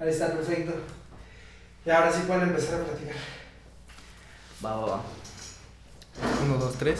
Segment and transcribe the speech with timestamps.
[0.00, 0.72] Ahí está, perfecto.
[1.84, 3.16] Y ahora sí pueden empezar a platicar.
[4.64, 5.02] Va, va, va.
[6.42, 6.98] Uno, dos, tres.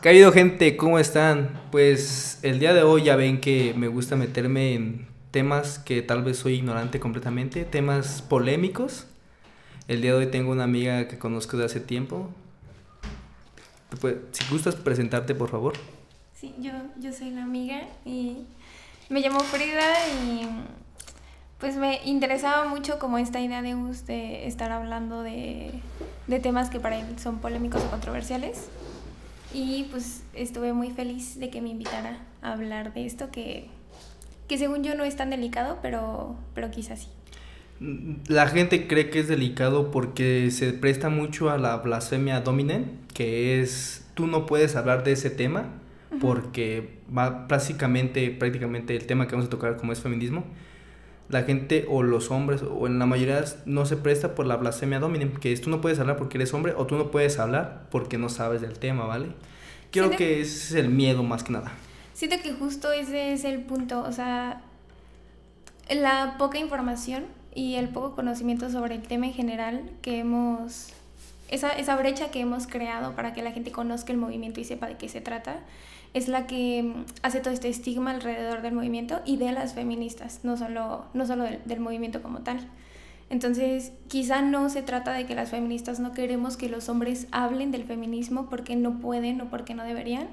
[0.00, 0.78] ¿Qué ha habido, gente?
[0.78, 1.60] ¿Cómo están?
[1.70, 6.22] Pues el día de hoy ya ven que me gusta meterme en temas que tal
[6.22, 9.06] vez soy ignorante completamente, temas polémicos.
[9.88, 12.30] El día de hoy tengo una amiga que conozco de hace tiempo.
[14.00, 15.74] Pues, si gustas presentarte, por favor.
[16.34, 18.46] Sí, yo, yo soy la amiga y
[19.10, 20.48] me llamo Frida y
[21.58, 25.72] pues me interesaba mucho como esta idea de usted estar hablando de,
[26.26, 28.68] de temas que para él son polémicos o controversiales.
[29.52, 33.68] Y pues estuve muy feliz de que me invitara a hablar de esto que,
[34.46, 37.08] que según yo no es tan delicado, pero, pero quizás sí.
[38.28, 43.60] La gente cree que es delicado porque se presta mucho a la blasfemia dominen, que
[43.60, 45.66] es tú no puedes hablar de ese tema
[46.20, 50.44] porque va prácticamente, prácticamente el tema que vamos a tocar como es feminismo,
[51.28, 54.98] la gente o los hombres o en la mayoría no se presta por la blasfemia
[54.98, 57.86] dominem, que es tú no puedes hablar porque eres hombre o tú no puedes hablar
[57.90, 59.28] porque no sabes del tema, ¿vale?
[59.90, 61.72] Creo que ese es el miedo más que nada.
[62.14, 64.62] Siento que justo ese es el punto, o sea,
[65.90, 70.92] la poca información y el poco conocimiento sobre el tema en general que hemos,
[71.48, 74.86] esa, esa brecha que hemos creado para que la gente conozca el movimiento y sepa
[74.88, 75.60] de qué se trata,
[76.14, 80.40] es la que mm, hace todo este estigma alrededor del movimiento y de las feministas,
[80.42, 82.58] no solo, no solo del, movimiento como tal.
[83.30, 87.70] Entonces, quizá no se trata de que las feministas no queremos que los hombres hablen
[87.70, 90.28] del feminismo porque no pueden o porque no deberían,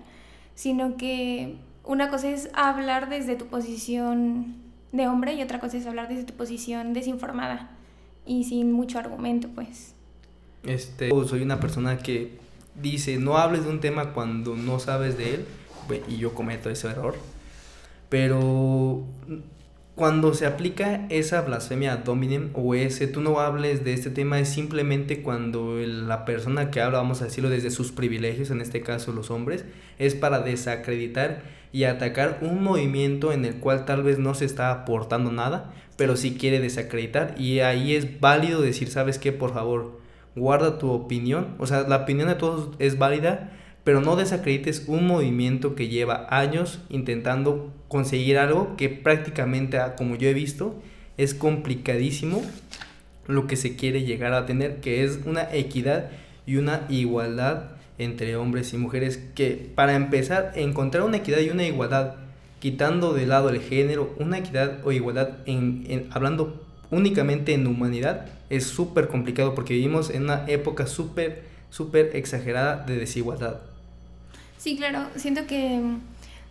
[0.55, 4.55] sino que una cosa es hablar desde tu posición
[4.93, 7.69] de hombre y otra cosa es hablar desde tu posición desinformada
[8.25, 9.93] y sin mucho argumento, pues.
[10.63, 12.39] Este, soy una persona que
[12.81, 15.45] dice, no hables de un tema cuando no sabes de él
[16.07, 17.15] y yo cometo ese error.
[18.09, 19.03] Pero
[19.95, 24.49] cuando se aplica esa blasfemia dominem o ese tú no hables de este tema es
[24.49, 29.13] simplemente cuando la persona que habla, vamos a decirlo desde sus privilegios, en este caso
[29.13, 29.63] los hombres,
[29.97, 34.71] es para desacreditar y atacar un movimiento en el cual tal vez no se está
[34.71, 39.31] aportando nada, pero sí quiere desacreditar y ahí es válido decir, ¿sabes qué?
[39.31, 39.99] Por favor,
[40.35, 43.53] guarda tu opinión, o sea, la opinión de todos es válida,
[43.85, 50.15] pero no desacredites un movimiento que lleva años intentando conseguir algo que prácticamente, ah, como
[50.15, 50.75] yo he visto,
[51.17, 52.41] es complicadísimo
[53.27, 56.09] lo que se quiere llegar a tener, que es una equidad
[56.47, 61.63] y una igualdad entre hombres y mujeres, que para empezar, encontrar una equidad y una
[61.63, 62.15] igualdad,
[62.59, 65.37] quitando de lado el género, una equidad o igualdad
[66.09, 72.83] hablando únicamente en humanidad, es súper complicado porque vivimos en una época súper, súper exagerada
[72.83, 73.74] de desigualdad.
[74.65, 75.99] Sí, claro, siento que mm,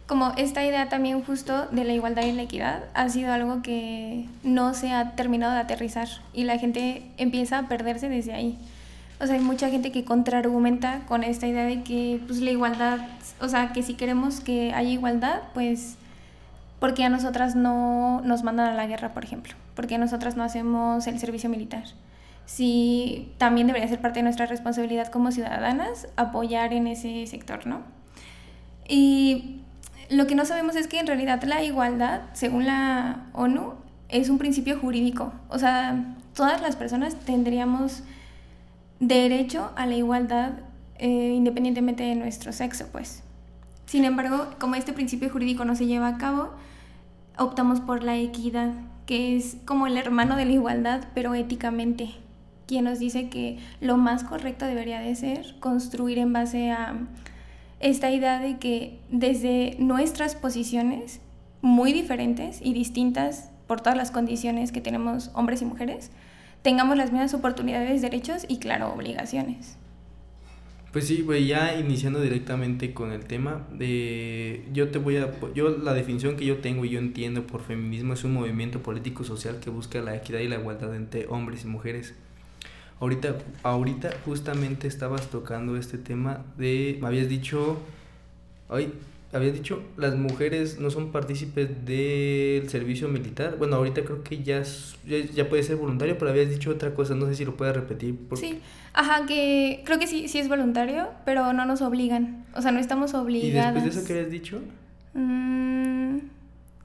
[0.06, 4.28] como esta idea también justo de la igualdad y la equidad ha sido algo que
[4.44, 8.56] no se ha terminado de aterrizar y la gente empieza a perderse desde ahí.
[9.20, 13.00] O sea, hay mucha gente que contraargumenta con esta idea de que pues la igualdad,
[13.40, 15.96] o sea, que si queremos que haya igualdad, pues
[16.78, 20.44] porque a nosotras no nos mandan a la guerra, por ejemplo, porque a nosotras no
[20.44, 21.82] hacemos el servicio militar.
[22.46, 28.03] Si también debería ser parte de nuestra responsabilidad como ciudadanas apoyar en ese sector, ¿no?
[28.88, 29.60] Y
[30.10, 33.74] lo que no sabemos es que en realidad la igualdad, según la ONU,
[34.08, 35.32] es un principio jurídico.
[35.48, 38.02] O sea, todas las personas tendríamos
[39.00, 40.52] derecho a la igualdad
[40.98, 43.22] eh, independientemente de nuestro sexo, pues.
[43.86, 46.50] Sin embargo, como este principio jurídico no se lleva a cabo,
[47.36, 48.72] optamos por la equidad,
[49.06, 52.10] que es como el hermano de la igualdad, pero éticamente,
[52.66, 56.94] quien nos dice que lo más correcto debería de ser construir en base a
[57.84, 61.20] esta idea de que desde nuestras posiciones
[61.60, 66.10] muy diferentes y distintas por todas las condiciones que tenemos hombres y mujeres,
[66.62, 69.76] tengamos las mismas oportunidades, derechos y, claro, obligaciones.
[70.92, 75.68] Pues sí, güey, ya iniciando directamente con el tema, de, yo te voy a, yo
[75.68, 79.60] la definición que yo tengo y yo entiendo por feminismo es un movimiento político social
[79.60, 82.14] que busca la equidad y la igualdad entre hombres y mujeres
[83.04, 87.76] Ahorita, ahorita justamente estabas tocando este tema de, me habías dicho,
[88.70, 88.94] ay,
[89.30, 93.56] habías dicho, las mujeres no son partícipes del servicio militar.
[93.58, 94.62] Bueno, ahorita creo que ya,
[95.04, 98.18] ya, puede ser voluntario, pero habías dicho otra cosa, no sé si lo puedes repetir.
[98.36, 98.60] Sí,
[98.94, 102.46] ajá, que creo que sí, sí es voluntario, pero no nos obligan.
[102.54, 103.72] O sea, no estamos obligadas.
[103.72, 104.62] ¿Y después de eso qué habías dicho?
[105.12, 106.20] Mm,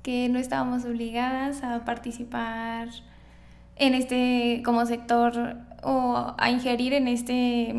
[0.04, 2.90] que no estábamos obligadas a participar
[3.78, 7.74] en este como sector o a ingerir en este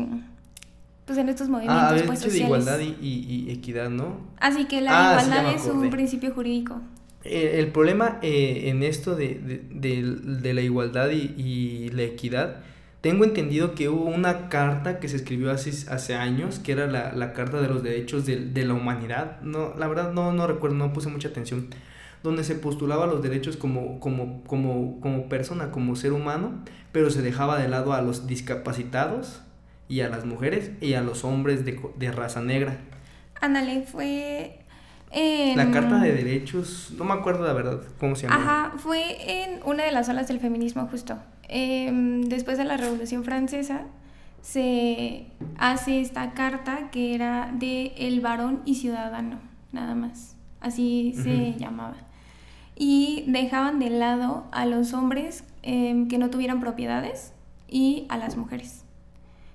[1.05, 4.17] pues en estos movimientos ah, pues, de igualdad y, y, equidad, ¿no?
[4.39, 6.79] Así que la ah, igualdad es un principio jurídico.
[7.23, 12.03] eh, el problema eh, en esto de, de, de, de la igualdad y, y, la
[12.03, 12.57] equidad,
[13.01, 17.11] tengo entendido que hubo una carta que se escribió hace, hace años, que era la,
[17.13, 19.41] la Carta de los Derechos de, de, la Humanidad.
[19.41, 21.67] No, la verdad no, no recuerdo, no puse mucha atención.
[22.23, 27.21] Donde se postulaba los derechos como, como, como, como persona, como ser humano, pero se
[27.21, 29.41] dejaba de lado a los discapacitados
[29.87, 32.77] y a las mujeres y a los hombres de, de raza negra.
[33.41, 34.59] Ándale, fue
[35.11, 35.57] en...
[35.57, 38.35] La Carta de Derechos, no me acuerdo la verdad cómo se llama.
[38.35, 41.17] Ajá, fue en una de las olas del feminismo justo.
[41.49, 41.91] Eh,
[42.27, 43.85] después de la Revolución Francesa
[44.41, 45.25] se
[45.57, 49.39] hace esta carta que era de el varón y ciudadano,
[49.71, 50.35] nada más.
[50.61, 51.57] Así se uh -huh.
[51.57, 51.95] llamaba.
[52.83, 57.31] Y dejaban de lado a los hombres eh, que no tuvieran propiedades
[57.67, 58.85] y a las mujeres.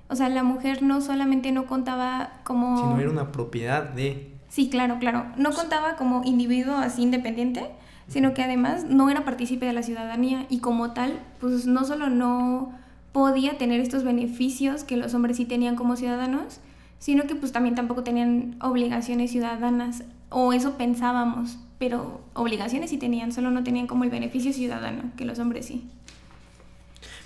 [0.08, 2.78] O sea, la mujer no solamente no contaba como...
[2.78, 4.30] Sino era una propiedad de...
[4.48, 5.26] Sí, claro, claro.
[5.36, 7.68] No contaba como individuo así independiente,
[8.06, 12.08] sino que además no era partícipe de la ciudadanía y como tal, pues no solo
[12.08, 12.74] no
[13.10, 16.60] podía tener estos beneficios que los hombres sí tenían como ciudadanos,
[17.00, 23.32] sino que pues también tampoco tenían obligaciones ciudadanas, o eso pensábamos, pero obligaciones sí tenían,
[23.32, 25.88] solo no tenían como el beneficio ciudadano, que los hombres sí.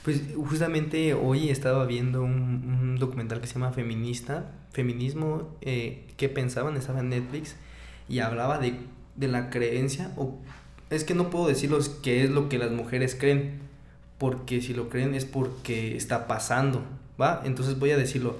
[0.04, 6.28] Pues justamente hoy estaba viendo un, un documental que se llama Feminista, Feminismo, eh, ¿qué
[6.28, 6.76] pensaban?
[6.76, 7.56] Estaba en Netflix
[8.08, 8.74] y hablaba de,
[9.16, 10.38] de la creencia, o
[10.90, 13.60] es que no puedo decirles qué es lo que las mujeres creen,
[14.18, 16.82] porque si lo creen es porque está pasando,
[17.20, 17.42] ¿va?
[17.44, 18.36] Entonces voy a decirlo,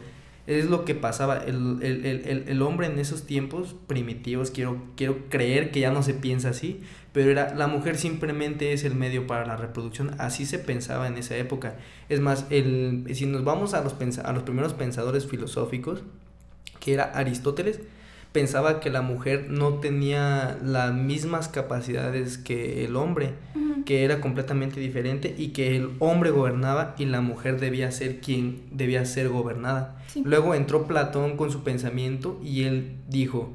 [0.58, 5.28] es lo que pasaba, el, el, el, el hombre en esos tiempos primitivos, quiero, quiero
[5.28, 6.80] creer que ya no se piensa así,
[7.12, 11.16] pero era la mujer simplemente es el medio para la reproducción, así se pensaba en
[11.16, 11.76] esa época.
[12.08, 13.94] Es más, el, si nos vamos a los,
[14.24, 16.02] a los primeros pensadores filosóficos,
[16.78, 17.80] que era Aristóteles,
[18.32, 23.84] pensaba que la mujer no tenía las mismas capacidades que el hombre, uh -huh.
[23.84, 28.62] que era completamente diferente y que el hombre gobernaba y la mujer debía ser quien
[28.70, 30.00] debía ser gobernada.
[30.06, 30.22] Sí.
[30.24, 33.52] Luego entró Platón con su pensamiento y él dijo,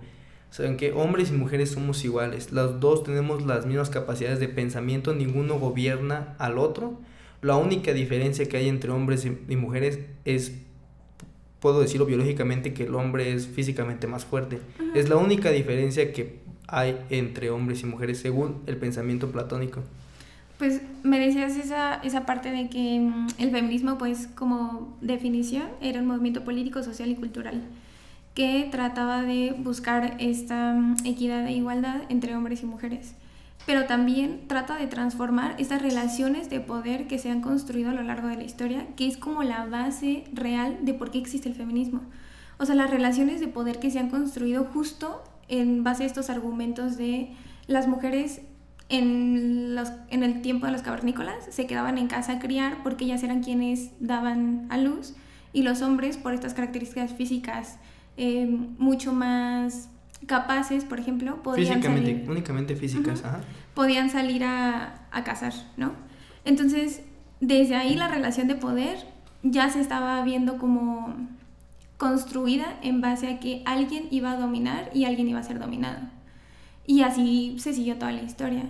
[0.49, 5.13] saben que hombres y mujeres somos iguales, los dos tenemos las mismas capacidades de pensamiento,
[5.13, 6.99] ninguno gobierna al otro.
[7.41, 10.64] La única diferencia que hay entre hombres y mujeres es
[11.65, 14.59] puedo decirlo biológicamente que el hombre es físicamente más fuerte.
[14.93, 19.81] Es la única diferencia que hay entre hombres y mujeres según el pensamiento platónico.
[20.59, 26.01] Pues me decías esa, esa parte de que mm, el feminismo, pues como definición, era
[26.01, 27.63] un movimiento político, social y cultural
[28.35, 33.15] que trataba de buscar esta mm, equidad e igualdad entre hombres y mujeres
[33.65, 38.03] pero también trata de transformar estas relaciones de poder que se han construido a lo
[38.03, 41.55] largo de la historia, que es como la base real de por qué existe el
[41.55, 42.01] feminismo.
[42.57, 46.29] O sea, las relaciones de poder que se han construido justo en base a estos
[46.29, 47.31] argumentos de
[47.67, 48.41] las mujeres
[48.89, 53.05] en, los, en el tiempo de los cavernícolas se quedaban en casa a criar porque
[53.05, 55.15] ellas eran quienes daban a luz
[55.53, 57.79] y los hombres por estas características físicas
[58.17, 58.45] eh,
[58.77, 59.89] mucho más
[60.27, 63.41] capaces, por ejemplo, podían Físicamente, salir, únicamente físicas, uh -huh, ajá.
[63.73, 65.93] podían salir a, a cazar, ¿no?
[66.45, 67.01] Entonces,
[67.39, 68.97] desde ahí la relación de poder
[69.43, 71.15] ya se estaba viendo como
[71.97, 75.99] construida en base a que alguien iba a dominar y alguien iba a ser dominado.
[76.85, 78.63] Y así se siguió toda la historia.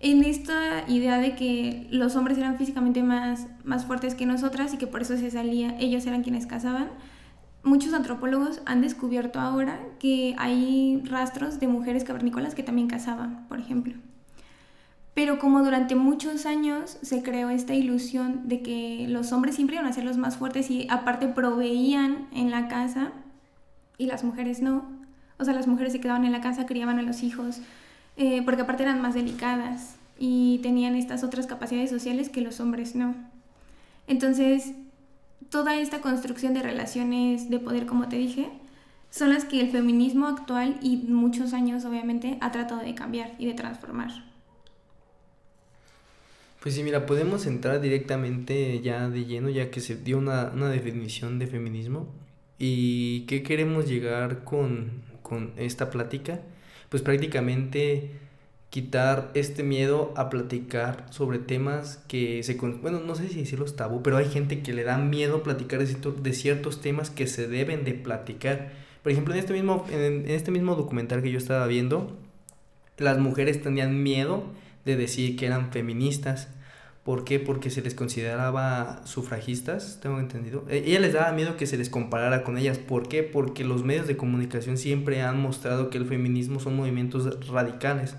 [0.00, 4.78] En esta idea de que los hombres eran físicamente más, más fuertes que nosotras y
[4.78, 6.88] que por eso se salía, ellos eran quienes cazaban,
[7.62, 13.58] muchos antropólogos han descubierto ahora que hay rastros de mujeres cavernícolas que también cazaban, por
[13.58, 13.94] ejemplo.
[15.14, 19.86] Pero como durante muchos años se creó esta ilusión de que los hombres siempre iban
[19.86, 23.12] a ser los más fuertes y aparte proveían en la casa
[23.98, 24.84] y las mujeres no.
[25.38, 27.60] O sea, las mujeres se quedaban en la casa, criaban a los hijos,
[28.16, 32.94] eh, porque aparte eran más delicadas y tenían estas otras capacidades sociales que los hombres
[32.94, 33.14] no.
[34.06, 34.72] Entonces,
[35.52, 38.48] toda esta construcción de relaciones de poder, como te dije,
[39.10, 43.44] son las que el feminismo actual y muchos años obviamente ha tratado de cambiar y
[43.46, 44.10] de transformar.
[46.62, 50.70] Pues sí, mira, podemos entrar directamente ya de lleno, ya que se dio una, una
[50.70, 52.08] definición de feminismo.
[52.58, 56.40] ¿Y qué queremos llegar con, con esta plática?
[56.88, 58.10] Pues prácticamente
[58.72, 62.54] quitar este miedo a platicar sobre temas que se...
[62.54, 65.94] Bueno, no sé si decirlos tabú, pero hay gente que le da miedo platicar de,
[65.94, 68.72] de ciertos temas que se deben de platicar.
[69.02, 72.16] Por ejemplo, en este, mismo, en, en este mismo documental que yo estaba viendo,
[72.96, 74.44] las mujeres tenían miedo
[74.86, 76.48] de decir que eran feministas.
[77.04, 77.38] ¿Por qué?
[77.40, 80.64] Porque se les consideraba sufragistas, tengo entendido.
[80.70, 82.78] E, ella les daba miedo que se les comparara con ellas.
[82.78, 83.22] ¿Por qué?
[83.22, 88.16] Porque los medios de comunicación siempre han mostrado que el feminismo son movimientos radicales.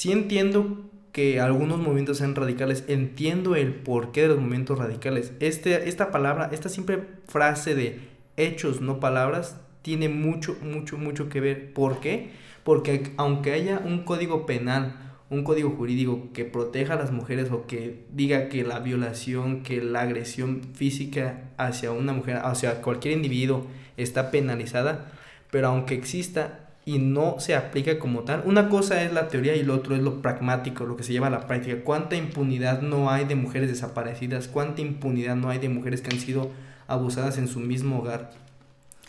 [0.00, 0.78] Sí entiendo
[1.12, 5.34] que algunos movimientos sean radicales, entiendo el porqué de los movimientos radicales.
[5.40, 8.00] Este, esta palabra, esta simple frase de
[8.38, 11.74] hechos, no palabras, tiene mucho, mucho, mucho que ver.
[11.74, 12.30] ¿Por qué?
[12.64, 14.96] Porque aunque haya un código penal,
[15.28, 19.82] un código jurídico que proteja a las mujeres o que diga que la violación, que
[19.82, 23.66] la agresión física hacia una mujer, hacia cualquier individuo
[23.98, 25.12] está penalizada,
[25.50, 29.62] pero aunque exista y no se aplica como tal, una cosa es la teoría y
[29.62, 31.84] lo otro es lo pragmático, lo que se lleva a la práctica.
[31.84, 34.48] ¿Cuánta impunidad no hay de mujeres desaparecidas?
[34.48, 36.50] ¿Cuánta impunidad no hay de mujeres que han sido
[36.88, 38.32] abusadas en su mismo hogar?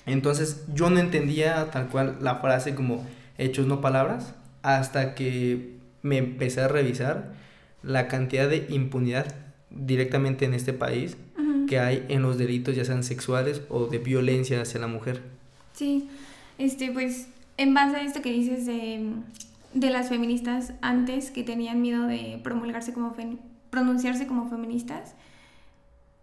[0.05, 3.03] Entonces yo no entendía tal cual la frase como
[3.39, 7.33] hechos no palabras hasta que me empecé a revisar
[7.81, 9.25] la cantidad de impunidad
[9.71, 11.17] directamente en este país
[11.67, 15.23] que hay en los delitos ya sean sexuales o de violencia hacia la mujer.
[15.73, 16.09] Sí,
[16.59, 17.27] este pues
[17.57, 19.13] en base a esto que dices de,
[19.73, 23.15] las feministas antes que tenían miedo de promulgarse como
[23.69, 25.15] pronunciarse como feministas,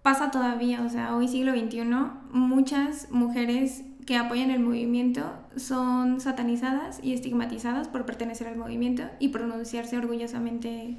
[0.02, 1.82] pasa todavía, o sea, hoy siglo XXI,
[2.30, 9.28] muchas mujeres que apoyan el movimiento son satanizadas y estigmatizadas por pertenecer al movimiento y
[9.28, 10.96] pronunciarse orgullosamente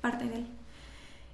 [0.00, 0.46] parte de él.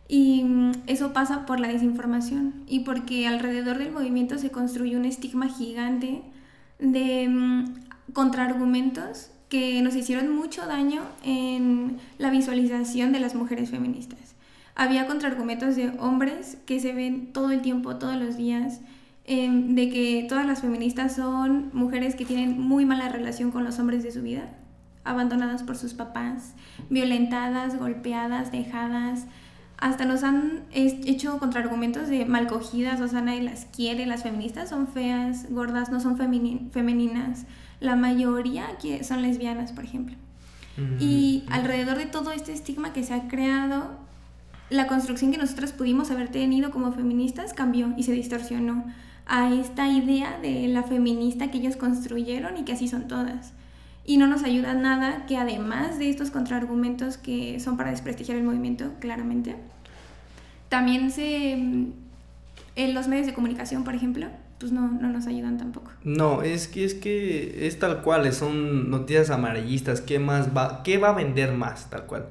[0.08, 5.04] Y mm, eso pasa por la desinformación y porque alrededor del movimiento se construye un
[5.04, 6.22] estigma gigante
[6.78, 7.64] de mm,
[8.12, 14.34] contraargumentos que nos hicieron mucho daño en la visualización de las mujeres feministas.
[14.74, 18.80] Había contraargumentos de hombres que se ven todo el tiempo, todos los días,
[19.24, 23.78] em, de que todas las feministas son mujeres que tienen muy mala relación con los
[23.78, 24.48] hombres de su vida,
[25.04, 26.54] abandonadas por sus papás,
[26.90, 29.26] violentadas, golpeadas, dejadas.
[29.78, 34.88] Hasta nos han hecho contraargumentos de malcogidas, o sea, nadie las quiere, las feministas son
[34.88, 37.46] feas, gordas, no son femeninas
[37.84, 40.16] la mayoría que son lesbianas, por ejemplo.
[40.98, 43.96] Y alrededor de todo este estigma que se ha creado,
[44.70, 48.84] la construcción que nosotros pudimos haber tenido como feministas cambió y se distorsionó
[49.26, 53.52] a esta idea de la feminista que ellos construyeron y que así son todas.
[54.04, 58.44] Y no nos ayuda nada que además de estos contraargumentos que son para desprestigiar el
[58.44, 59.56] movimiento, claramente,
[60.68, 61.52] también se...
[62.76, 64.26] En los medios de comunicación, por ejemplo,
[64.64, 65.90] pues no, no nos ayudan tampoco.
[66.04, 70.96] No, es que es que es tal cual, son noticias amarillistas, ¿qué más va, qué
[70.96, 72.28] va a vender más, tal cual?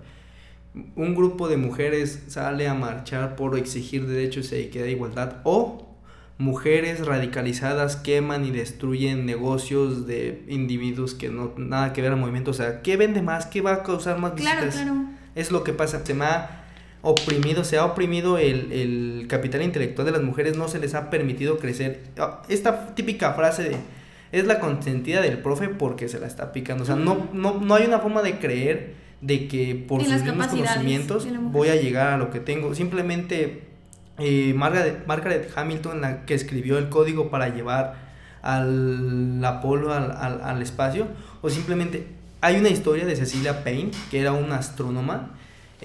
[0.96, 5.96] Un grupo de mujeres sale a marchar por exigir derechos e equidad de igualdad o
[6.40, 12.50] mujeres radicalizadas queman y destruyen negocios de individuos que no nada que ver al movimiento,
[12.50, 13.46] o sea, ¿qué vende más?
[13.46, 14.74] ¿Qué va a causar más visitas?
[14.74, 15.06] Claro, claro.
[15.36, 16.63] Es lo que pasa, se me ha
[17.04, 21.10] oprimido, se ha oprimido el, el, capital intelectual de las mujeres, no se les ha
[21.10, 22.02] permitido crecer.
[22.18, 23.78] Ah, esta típica frase de
[24.32, 26.84] es la consentida del profe porque se la está picando.
[26.84, 30.48] O sea, no, no, no hay una forma de creer de que por sus mismos
[30.48, 32.74] conocimientos voy a llegar a lo que tengo.
[32.74, 33.64] Simplemente
[34.18, 37.96] eh, Margaret, Margaret, Hamilton, la que escribió el código para llevar
[38.42, 41.08] al Apolo al, al, al espacio,
[41.42, 42.08] o simplemente
[42.42, 45.32] hay una historia de Cecilia Payne, que era una astrónoma,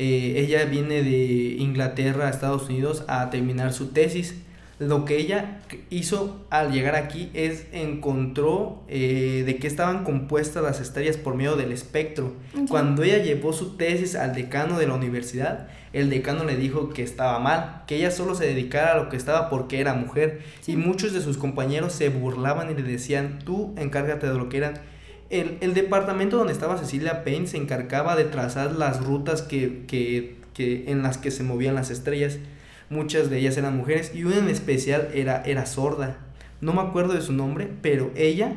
[0.00, 4.36] eh, ella viene de Inglaterra a Estados Unidos a terminar su tesis.
[4.78, 5.58] Lo que ella
[5.90, 11.56] hizo al llegar aquí es encontró eh, de qué estaban compuestas las estrellas por medio
[11.56, 12.34] del espectro.
[12.68, 17.02] Cuando ella llevó su tesis al decano de la universidad, el decano le dijo que
[17.02, 20.42] estaba mal, que ella solo se dedicara a lo que estaba porque era mujer.
[20.68, 24.58] Y muchos de sus compañeros se burlaban y le decían, tú encárgate de lo que
[24.58, 24.74] eran
[25.30, 30.36] el, el, departamento donde estaba Cecilia Payne se encargaba de trazar las rutas que, que,
[30.54, 32.38] que, en las que se movían las estrellas.
[32.90, 36.18] Muchas de ellas eran mujeres y una en especial era, era sorda.
[36.60, 38.56] No me acuerdo de su nombre, pero ella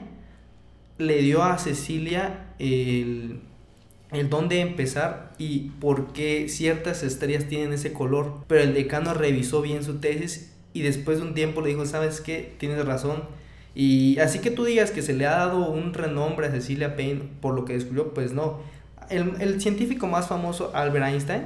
[0.98, 3.42] le dio a Cecilia el,
[4.12, 8.46] el don de empezar y por qué ciertas estrellas tienen ese color.
[8.48, 12.22] Pero el decano revisó bien su tesis y después de un tiempo le dijo, ¿sabes
[12.22, 12.56] qué?
[12.58, 13.24] Tienes razón
[13.74, 17.22] y así que tú digas que se le ha dado un renombre a Cecilia Payne
[17.42, 18.60] por lo que descubrió, pues no.
[19.10, 21.44] El, el científico más famoso, Albert Einstein,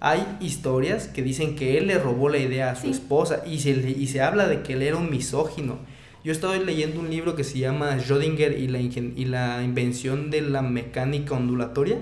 [0.00, 3.70] hay historias que dicen que él le robó la idea a su esposa y se,
[3.70, 5.78] y se habla de que él era un misógino.
[6.24, 10.42] Yo estoy leyendo un libro que se llama Schrödinger y la, y la invención de
[10.42, 11.98] la mecánica ondulatoria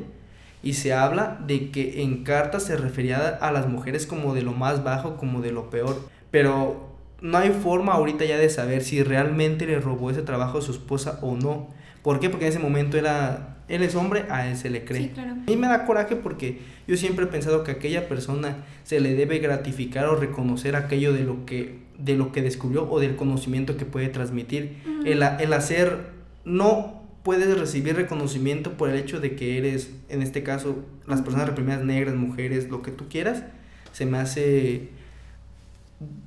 [0.63, 4.53] y se habla de que en cartas se refería a las mujeres como de lo
[4.53, 6.01] más bajo, como de lo peor.
[6.31, 6.92] Pero
[7.23, 10.73] no hay forma ahorita ya de saber si realmente le robó ese trabajo a su
[10.73, 11.69] esposa o no.
[12.03, 12.29] ¿Por qué?
[12.29, 15.03] Porque en ese momento era, él es hombre, a él se le cree.
[15.03, 15.31] Sí, claro.
[15.31, 18.99] A mí me da coraje porque yo siempre he pensado que a aquella persona se
[18.99, 23.15] le debe gratificar o reconocer aquello de lo que, de lo que descubrió o del
[23.15, 24.79] conocimiento que puede transmitir.
[25.05, 26.09] el, el hacer,
[26.45, 31.47] no puedes recibir reconocimiento por el hecho de que eres, en este caso, las personas
[31.47, 33.45] reprimidas negras, mujeres, lo que tú quieras,
[33.93, 35.02] se me hace...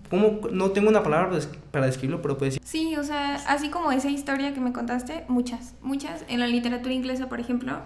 [0.10, 0.40] ¿Cómo?
[0.52, 2.68] No tengo una palabra para des- para describirlo, pero puedes decir...
[2.68, 6.24] Sí, o sea, así como esa historia que me contaste, muchas, muchas.
[6.28, 7.80] En la literatura inglesa, por ejemplo,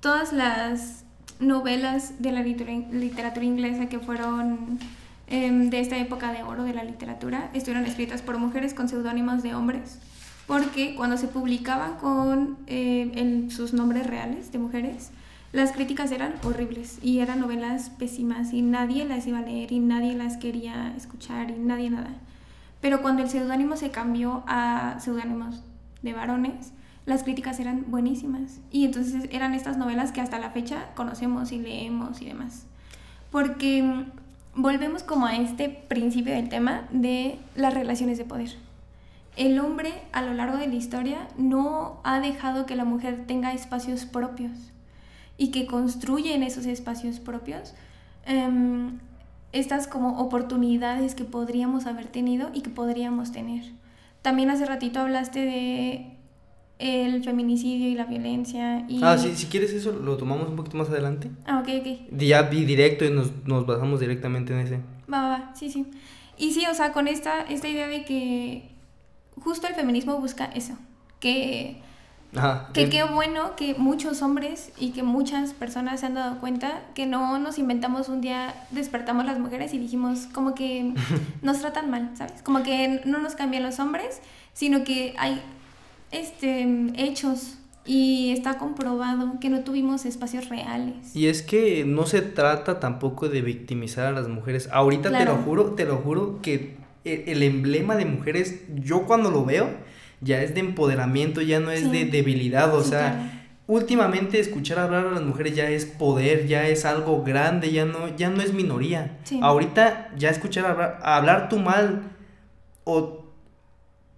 [0.00, 1.04] todas las
[1.40, 4.78] novelas de la litera- literatura inglesa que fueron
[5.28, 9.42] em, de esta época de oro de la literatura estuvieron escritas por mujeres con seudónimos
[9.42, 9.98] de hombres.
[10.46, 15.10] Porque cuando se publicaban con eh, sus nombres reales de mujeres,
[15.56, 19.78] las críticas eran horribles y eran novelas pésimas y nadie las iba a leer y
[19.78, 22.10] nadie las quería escuchar y nadie nada.
[22.82, 25.62] Pero cuando el seudónimo se cambió a seudónimos
[26.02, 26.72] de varones,
[27.06, 28.60] las críticas eran buenísimas.
[28.70, 32.66] Y entonces eran estas novelas que hasta la fecha conocemos y leemos y demás.
[33.30, 38.50] Porque mm, volvemos como a este principio del tema de las relaciones de poder.
[39.36, 43.54] El hombre a lo largo de la historia no ha dejado que la mujer tenga
[43.54, 44.52] espacios propios
[45.38, 47.74] y que construye en esos espacios propios
[48.24, 48.98] em,
[49.52, 53.64] estas como oportunidades que podríamos haber tenido y que podríamos tener.
[54.22, 56.16] También hace ratito hablaste de
[56.78, 59.00] el feminicidio y la violencia y...
[59.02, 61.30] Ah, sí, si quieres eso lo tomamos un poquito más adelante.
[61.46, 62.18] Ah, ok, ok.
[62.18, 64.76] Ya vi directo y nos, nos basamos directamente en ese.
[65.12, 65.86] Va, va, va, sí, sí.
[66.36, 68.68] Y sí, o sea, con esta, esta idea de que
[69.40, 70.76] justo el feminismo busca eso,
[71.18, 71.80] que,
[72.38, 72.68] Ajá.
[72.72, 76.82] que el- qué bueno que muchos hombres y que muchas personas se han dado cuenta
[76.94, 80.92] que no nos inventamos un día, despertamos las mujeres y dijimos como que
[81.42, 82.42] nos tratan mal, ¿sabes?
[82.42, 84.20] Como que no nos cambian los hombres,
[84.52, 85.40] sino que hay
[86.12, 86.66] este,
[86.96, 91.14] hechos y está comprobado que no tuvimos espacios reales.
[91.14, 94.68] Y es que no se trata tampoco de victimizar a las mujeres.
[94.72, 95.36] Ahorita te Claro.
[95.36, 99.68] lo juro, te lo juro que e- el emblema de mujeres, yo cuando lo veo,
[100.20, 101.90] ya es de empoderamiento, ya no es Sí.
[101.90, 102.74] de debilidad.
[102.74, 103.30] O Sí, sea, claro.
[103.66, 108.14] últimamente escuchar hablar a las mujeres ya es poder, ya es algo grande, ya no,
[108.16, 109.18] ya no es minoría.
[109.24, 109.40] Sí.
[109.42, 112.02] Ahorita ya escuchar hablar, hablar tú mal
[112.84, 113.22] o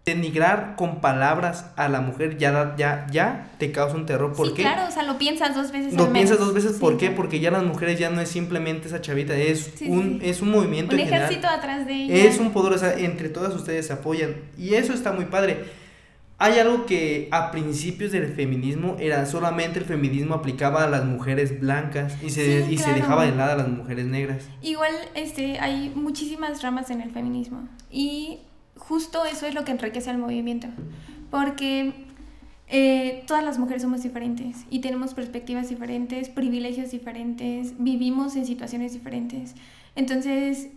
[0.04, 4.32] denigrar con palabras a la mujer ya, ya, ya te causa un terror.
[4.34, 4.62] ¿Por sí, qué?
[4.62, 5.92] claro, o sea, lo piensas dos veces.
[5.92, 7.10] Lo al piensas dos veces, Sí, ¿por qué?
[7.10, 10.50] Porque ya las mujeres ya no es simplemente esa chavita, es, Sí, un, es un
[10.50, 11.26] movimiento Un en general.
[11.30, 12.14] ejército atrás de ella.
[12.24, 14.34] Es un poder, o sea, entre todas ustedes se apoyan.
[14.56, 15.64] Y eso está muy padre.
[16.40, 21.60] Hay algo que a principios del feminismo era solamente el feminismo aplicaba a las mujeres
[21.60, 24.44] blancas y se, Sí, y se dejaba de lado a las mujeres negras.
[24.62, 28.38] Igual este, hay muchísimas ramas en el feminismo y
[28.76, 30.68] justo eso es lo que enriquece al movimiento,
[31.32, 31.92] porque
[32.68, 38.92] eh, todas las mujeres somos diferentes y tenemos perspectivas diferentes, privilegios diferentes, vivimos en situaciones
[38.92, 39.56] diferentes.
[39.96, 40.68] Entonces,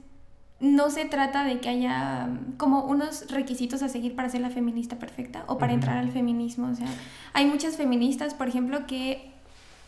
[0.62, 4.50] no se trata de que haya mm, como unos requisitos a seguir para ser la
[4.52, 6.67] feminista perfecta o para entrar al feminismo.
[6.69, 6.88] O sea,
[7.34, 9.32] hay muchas feministas, por ejemplo, que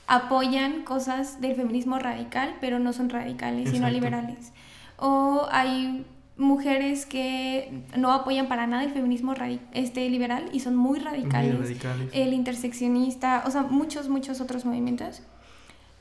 [0.08, 4.52] apoyan cosas del feminismo radical, pero no son radicales, sino liberales.
[4.98, 6.06] O hay
[6.36, 9.34] mujeres que no apoyan para nada el feminismo
[9.74, 11.54] este, liberal y son muy radicales.
[11.54, 12.10] Muy radicales.
[12.14, 15.22] El interseccionista, o sea, muchos, muchos otros movimientos,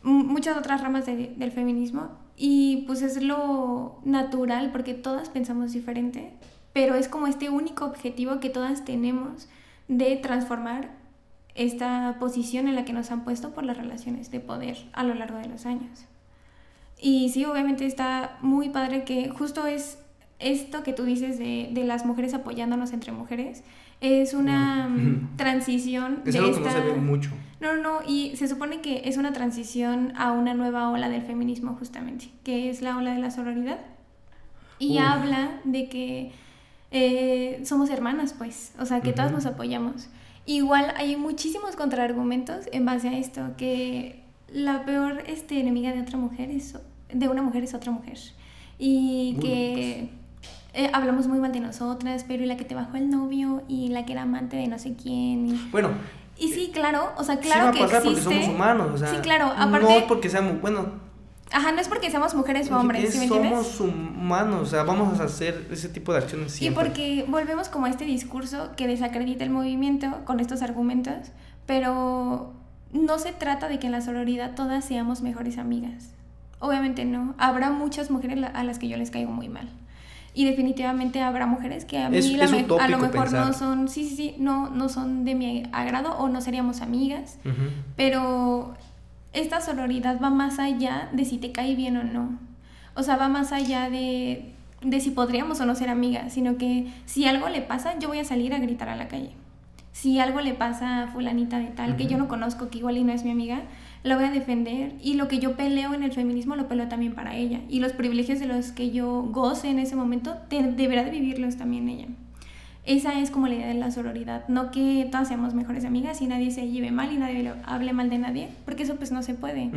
[0.03, 2.09] muchas otras ramas de- del feminismo.
[2.37, 6.33] Y pues es lo natural porque todas pensamos diferente,
[6.73, 9.49] pero es como este único objetivo que todas tenemos
[9.89, 10.91] de transformar
[11.55, 15.15] esta posición en la que nos han puesto por las relaciones de poder a lo
[15.15, 16.07] largo de los años.
[16.99, 19.99] Y sí, obviamente está muy padre que justo es
[20.39, 23.63] esto que tú dices de, de las mujeres apoyándonos entre mujeres,
[24.03, 25.37] es una Mm.
[25.37, 26.83] transición Es de algo que no esta...
[26.83, 27.31] se ve mucho.
[27.61, 31.77] No, no, y se supone que es una transición a una nueva ola del feminismo
[31.79, 33.79] justamente, que es la ola de la sororidad.
[34.81, 35.05] Y Uf.
[35.05, 36.33] habla de que
[36.91, 39.37] eh, somos hermanas, pues, o sea, que todas Ujú.
[39.37, 40.09] nos apoyamos.
[40.45, 46.19] Igual hay muchísimos contraargumentos en base a esto, que la peor este, enemiga de otra
[46.19, 46.77] mujer es,
[47.15, 48.19] de una mujer es otra mujer.
[48.79, 50.09] Y Uy, que
[50.75, 53.89] eh, hablamos muy mal de nosotras, pero y la que te bajó el novio y
[53.89, 55.49] la que era amante de no sé quién.
[55.49, 55.91] y- Bueno,
[56.39, 58.99] y sí, claro, o sea, sí claro va a que pasar porque somos humanos, o
[58.99, 60.87] sea, sí, claro, no es porque seamos, bueno,
[61.53, 63.67] ajá, no es porque seamos mujeres o hombres, es- ¿sí me entiendes?
[63.69, 66.85] somos humanos, o sea, vamos a hacer ese tipo de acciones Y siempre.
[66.87, 71.15] porque volvemos como a este discurso que desacredita el movimiento con estos argumentos,
[71.67, 72.53] pero
[72.93, 76.11] no se trata de que en la sororidad todas seamos mejores amigas.
[76.61, 77.35] Obviamente no.
[77.39, 79.69] Habrá muchas mujeres a las que yo les caigo muy mal.
[80.35, 83.53] Y definitivamente habrá mujeres que a mí Es- la es me- a lo mejor no
[83.53, 87.39] son, sí, sí, sí, no, no son de mi agrado o no seríamos amigas.
[87.97, 88.75] Pero
[89.33, 92.39] esta sororidad va más allá de si te cae bien o no.
[92.95, 96.91] O sea, va más allá de, de si podríamos o no ser amigas, sino que
[97.07, 99.31] si algo le pasa, yo voy a salir a gritar a la calle.
[99.95, 103.05] si algo le pasa a fulanita de tal, que yo no conozco, que igual y
[103.05, 103.61] no es mi amiga,
[104.03, 107.15] la voy a defender y lo que yo peleo en el feminismo lo peleo también
[107.15, 111.11] para ella y los privilegios de los que yo goce en ese momento deberá de
[111.11, 112.09] vivirlos también ella.
[112.85, 116.27] Esa es como la idea de la sororidad, no que todas seamos mejores amigas y
[116.27, 119.35] nadie se lleve mal y nadie hable mal de nadie, porque eso pues no se
[119.35, 119.71] puede.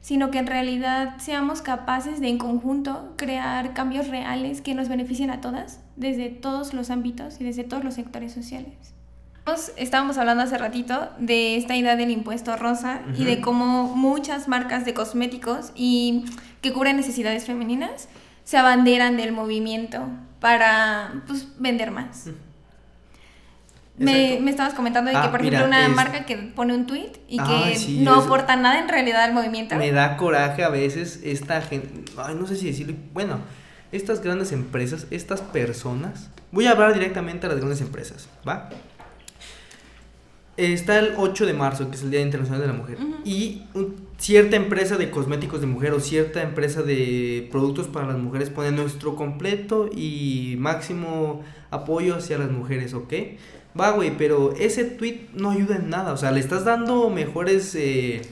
[0.00, 5.30] Sino que en realidad seamos capaces de en conjunto crear cambios reales que nos beneficien
[5.30, 8.94] a todas, desde todos los ámbitos y desde todos los sectores sociales.
[9.76, 14.86] Estábamos hablando hace ratito de esta idea del impuesto rosa y de cómo muchas marcas
[14.86, 16.24] de cosméticos y
[16.62, 18.08] que cubren necesidades femeninas
[18.44, 20.08] se abanderan del movimiento
[20.40, 22.28] para pues, vender más.
[23.98, 27.12] Me, me, estabas comentando de que, ah, por ejemplo, una marca que pone un tweet
[27.28, 29.76] y que no aporta nada en realidad al movimiento.
[29.76, 33.38] Me da coraje a veces esta gente, ay, no sé si decirlo, bueno,
[33.92, 38.70] estas grandes empresas, estas personas, voy a hablar directamente a las grandes empresas, ¿va?
[40.56, 43.62] Está el 8 de marzo, que es el Día Internacional de la Mujer, y
[44.18, 48.70] cierta empresa de cosméticos de mujer o cierta empresa de productos para las mujeres pone
[48.70, 53.12] nuestro completo y máximo apoyo hacia las mujeres, ¿ok?
[53.78, 57.74] Va, güey, pero ese tweet no ayuda en nada, o sea, le estás dando mejores...
[57.74, 58.22] Eh,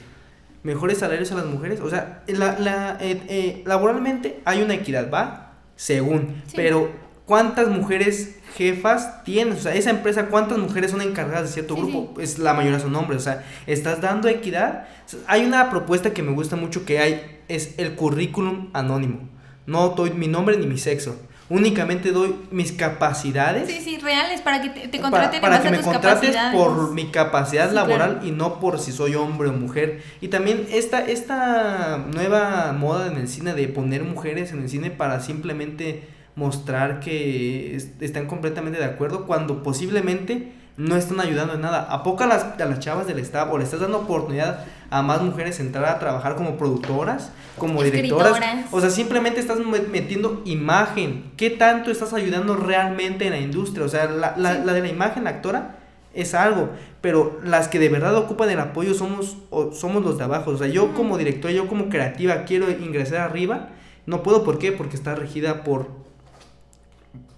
[0.63, 5.11] mejores salarios a las mujeres, o sea, la, la, eh, eh, laboralmente hay una equidad,
[5.11, 5.55] ¿va?
[5.75, 6.89] Según, pero
[7.25, 12.19] ¿cuántas mujeres jefas tienes, o sea, esa empresa, ¿cuántas mujeres son encargadas de cierto grupo?
[12.19, 14.87] Es la mayoría son hombres, o sea, estás dando equidad.
[15.27, 19.29] Hay una propuesta que me gusta mucho que hay, es el currículum anónimo.
[19.65, 21.17] No doy mi nombre ni mi sexo.
[21.49, 23.69] Únicamente doy mis capacidades.
[23.69, 27.71] Sí, sí, reales, para que te, contraten para, para que me contrates por mi capacidad
[27.71, 30.01] laboral y no por si soy hombre o mujer.
[30.21, 34.89] Y también esta, esta nueva moda en el cine de poner mujeres en el cine
[34.89, 41.87] para simplemente mostrar que están completamente de acuerdo cuando posiblemente no están ayudando en nada.
[41.89, 45.01] ¿A poco a las, a las chavas del staff o le estás dando oportunidad a
[45.01, 48.41] más mujeres entrar a trabajar como productoras, como directoras?
[48.71, 49.59] O sea, simplemente estás
[49.91, 51.31] metiendo imagen.
[51.37, 53.85] ¿Qué tanto estás ayudando realmente en la industria?
[53.85, 55.75] O sea, la, la, la de la imagen, la actora,
[56.15, 56.69] es algo,
[57.01, 59.37] pero las que de verdad ocupan el apoyo somos,
[59.73, 60.51] somos los de abajo.
[60.51, 63.69] O sea, yo como director, yo como creativa quiero ingresar arriba.
[64.05, 64.71] No puedo, ¿por qué?
[64.71, 66.02] Porque está regida por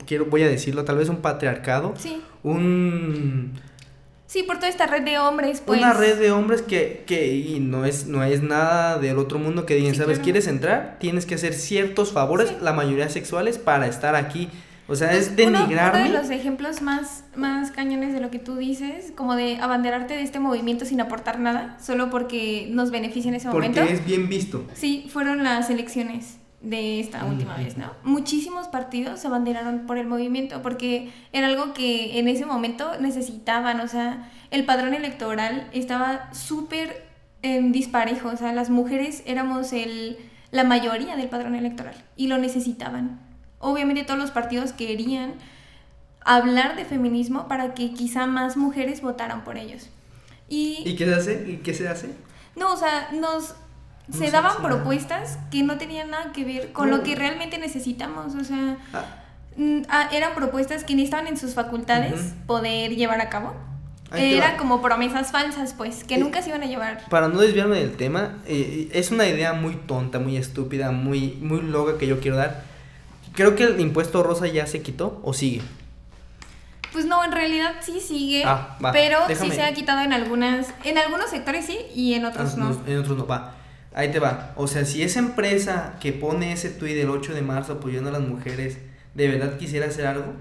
[0.05, 1.93] quiero, voy a decirlo, tal vez un patriarcado.
[1.97, 2.21] Sí.
[2.43, 3.53] Un...
[4.27, 5.79] Sí, por toda esta red de hombres, pues.
[5.79, 9.65] Una red de hombres que, que y no es, no es nada del otro mundo
[9.65, 10.19] que digan, ¿sabes?
[10.19, 10.97] ¿Quieres entrar?
[10.99, 14.49] Tienes que hacer ciertos favores, la mayoría sexuales, para estar aquí.
[14.87, 16.01] O sea, es denigrarme.
[16.01, 20.15] Uno, de los ejemplos más, más cañones de lo que tú dices, como de abanderarte
[20.15, 23.79] de este movimiento sin aportar nada, solo porque nos beneficia en ese momento.
[23.79, 24.65] Porque es bien visto.
[24.73, 27.91] Sí, fueron las elecciones de esta última vez, ¿no?
[28.03, 33.79] Muchísimos partidos se abanderaron por el movimiento porque era algo que en ese momento necesitaban,
[33.79, 37.05] o sea, el padrón electoral estaba súper
[37.43, 40.17] en disparejo, o sea, las mujeres éramos el,
[40.51, 43.19] la mayoría del padrón electoral y lo necesitaban.
[43.59, 45.35] Obviamente todos los partidos querían
[46.21, 49.89] hablar de feminismo para que quizá más mujeres votaran por ellos.
[50.49, 51.45] ¿Y, ¿Y qué se hace?
[51.47, 52.09] ¿Y qué se hace?
[52.55, 53.55] No, o sea, nos
[54.11, 58.43] se daban propuestas que no tenían nada que ver con lo que realmente necesitamos, o
[58.43, 59.05] sea, ah.
[59.57, 63.53] Mm, ah, eran propuestas que ni estaban en sus facultades poder llevar a cabo.
[64.13, 67.03] Eran como promesas falsas, pues, que nunca se iban a llevar.
[67.09, 71.61] Para no desviarme del tema, eh, es una idea muy tonta, muy estúpida, muy, muy
[71.61, 72.63] loca que yo quiero dar.
[73.33, 75.61] Creo que el impuesto rosa ya se quitó o sigue.
[76.93, 80.97] Pues no, en realidad sí sigue, ah, pero sí se ha quitado en algunas, en
[80.97, 82.81] algunos sectores sí y en otros no.
[82.87, 83.53] En otros no, va.
[83.95, 84.53] Ahí te va.
[84.57, 88.13] O sea, si esa empresa que pone ese tuit del 8 de marzo apoyando a
[88.13, 88.77] las mujeres,
[89.13, 90.33] de verdad quisiera hacer algo,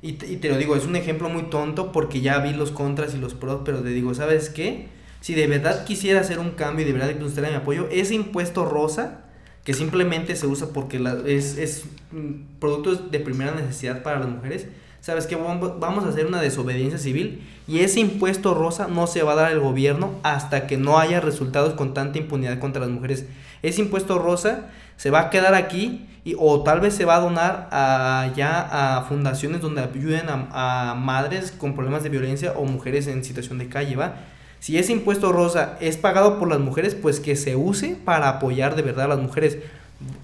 [0.00, 3.18] y te, lo digo, es un ejemplo muy tonto porque ya vi los contras y
[3.18, 4.88] los pros, pero te digo, ¿sabes qué?
[5.20, 8.64] Si de verdad quisiera hacer un cambio y de verdad usted mi apoyo, ese impuesto
[8.64, 9.24] rosa,
[9.64, 14.28] que simplemente se usa porque la, es, es mm, productos de primera necesidad para las
[14.28, 14.66] mujeres,
[15.04, 15.36] ¿sabes qué?
[15.36, 19.52] Vamos a hacer una desobediencia civil y ese impuesto rosa no se va a dar
[19.52, 23.26] al gobierno hasta que no haya resultados con tanta impunidad contra las mujeres.
[23.62, 27.20] Ese impuesto rosa se va a quedar aquí y, o tal vez se va a
[27.20, 33.24] donar a, a fundaciones donde ayuden a, madres con problemas de violencia o mujeres en
[33.24, 34.14] situación de calle, ¿va?
[34.58, 38.74] Si ese impuesto rosa es pagado por las mujeres, pues que se use para apoyar
[38.74, 39.58] de verdad a las mujeres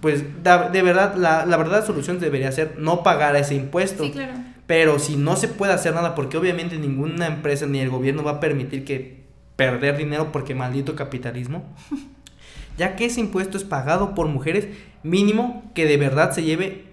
[0.01, 4.05] pues de verdad, la, la verdad solución debería ser no pagar ese impuesto.
[4.05, 4.33] Sí, claro.
[4.71, 8.31] Pero si no se puede hacer nada, porque obviamente ninguna empresa ni el gobierno va
[8.31, 9.25] a permitir que
[9.57, 11.65] perder dinero porque maldito capitalismo,
[12.79, 14.69] ya que ese impuesto es pagado por mujeres,
[15.03, 16.85] mínimo que de verdad se lleve,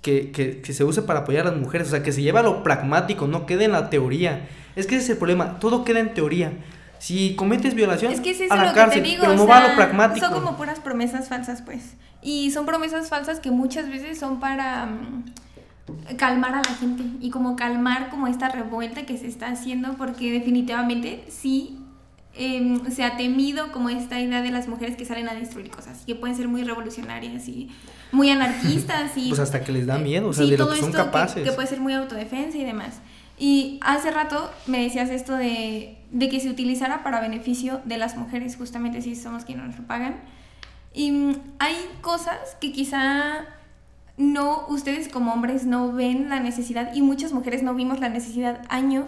[0.00, 2.38] que, que, que se use para apoyar a las mujeres, o sea, que se lleve
[2.38, 4.48] a lo pragmático, no quede en la teoría.
[4.74, 6.54] Es que ese es el problema, todo queda en teoría.
[7.00, 9.20] Si cometes violación, Es que es eso a la lo cárcel, que te digo.
[9.24, 10.24] pero o no va a lo pragmático.
[10.24, 11.96] Son como puras promesas falsas, pues.
[12.22, 15.24] Y son promesas falsas que muchas veces son para mm,
[16.16, 20.32] calmar a la gente y como calmar como esta revuelta que se está haciendo porque
[20.32, 21.78] definitivamente sí
[22.34, 26.04] em, se ha temido como esta idea de las mujeres que salen a destruir cosas
[26.04, 27.70] que pueden ser muy revolucionarias y
[28.12, 30.76] muy anarquistas y Pues hasta que les da miedo, o sea, Sí, de lo que
[30.76, 31.44] son capaces.
[31.44, 33.00] Que, puede ser muy autodefensa y demás.
[33.38, 38.16] Y hace rato me decías esto de, de que se utilizara para beneficio de las
[38.16, 40.16] mujeres, justamente si somos quienes nos lo pagan.
[40.94, 43.44] Y mm, hay cosas que quizá
[44.16, 48.62] no, ustedes como hombres no ven la necesidad y muchas mujeres no vimos la necesidad
[48.68, 49.06] años,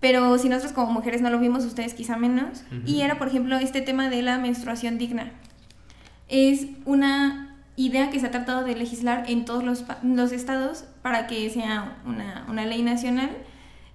[0.00, 2.64] pero si nosotros como mujeres no lo vimos, ustedes quizá menos.
[2.86, 5.30] Y era, por ejemplo, este tema de la menstruación digna.
[6.28, 11.26] Es una idea que se ha tratado de legislar en todos los, los estados para
[11.26, 13.30] que sea una, una ley nacional.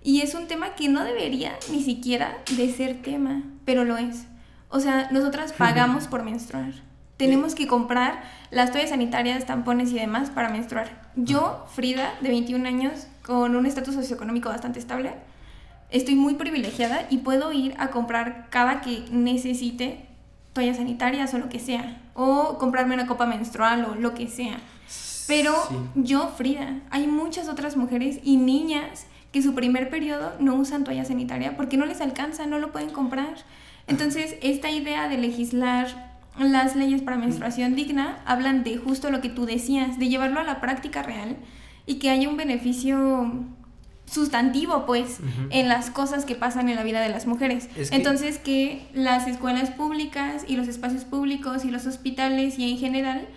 [0.04, 4.28] Y es un tema que no debería ni siquiera de ser tema, pero lo es.
[4.70, 6.74] O sea, nosotras pagamos por menstruar.
[7.18, 10.90] Tenemos que comprar las toallas sanitarias, tampones y demás para menstruar.
[11.16, 15.14] Yo, Frida, de 21 años, con un estatus socioeconómico bastante estable,
[15.92, 20.06] estoy muy privilegiada y puedo ir a comprar cada que necesite
[20.52, 22.02] toallas sanitarias o lo que sea.
[22.16, 24.58] O comprarme una copa menstrual o lo que sea.
[25.28, 25.76] Pero Sí.
[25.96, 31.04] yo, Frida, hay muchas otras mujeres y niñas que su primer periodo no usan toalla
[31.04, 33.36] sanitaria porque no les alcanza, no lo pueden comprar.
[33.88, 36.05] Entonces, esta idea de legislar
[36.40, 40.44] las leyes para menstruación digna hablan de justo lo que tú decías, de llevarlo a
[40.44, 41.38] la práctica real
[41.86, 43.34] y que haya un beneficio
[44.06, 45.20] sustantivo, pues,
[45.50, 47.70] en las cosas que pasan en la vida de las mujeres.
[47.76, 52.72] Es que- Entonces, que las escuelas públicas y los espacios públicos y los hospitales y
[52.72, 53.28] en general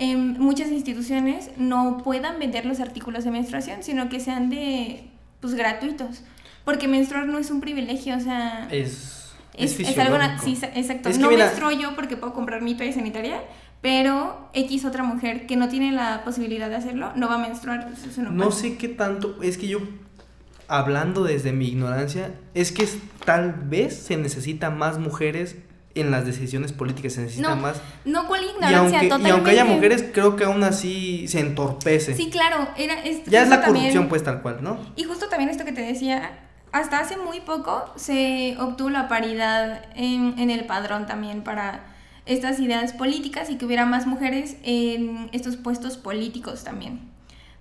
[0.00, 5.08] em, muchas instituciones no puedan vender los artículos de menstruación, sino que sean de
[5.40, 6.22] pues gratuitos.
[6.64, 9.27] Porque menstruar no es un privilegio, o sea, Es,
[9.58, 11.08] es, es, es algo sí, exacto.
[11.08, 13.42] Es que no mira- menstruo yo porque puedo comprar mi toalla sanitaria,
[13.80, 17.90] pero X otra mujer que no tiene la posibilidad de hacerlo no va a menstruar.
[17.92, 19.78] Eso no, No sé qué tanto, es que yo,
[20.68, 22.86] hablando desde mi ignorancia, es que
[23.24, 25.56] tal vez se necesita más mujeres
[25.94, 27.80] en las decisiones políticas, se necesita No, más.
[28.04, 28.98] No, ¿cuál Y ignorancia?
[29.02, 29.30] y Totalmente.
[29.32, 32.14] aunque haya mujeres, creo que aún así se entorpece.
[32.14, 34.78] Sí, claro, era, es, ya es la también- corrupción, pues tal cual, ¿no?
[34.96, 36.38] Y justo también esto que te decía,
[36.72, 41.84] hasta hace muy poco se obtuvo la paridad en, en el padrón también para
[42.26, 47.00] estas ideas políticas y que hubiera más mujeres en estos puestos políticos también.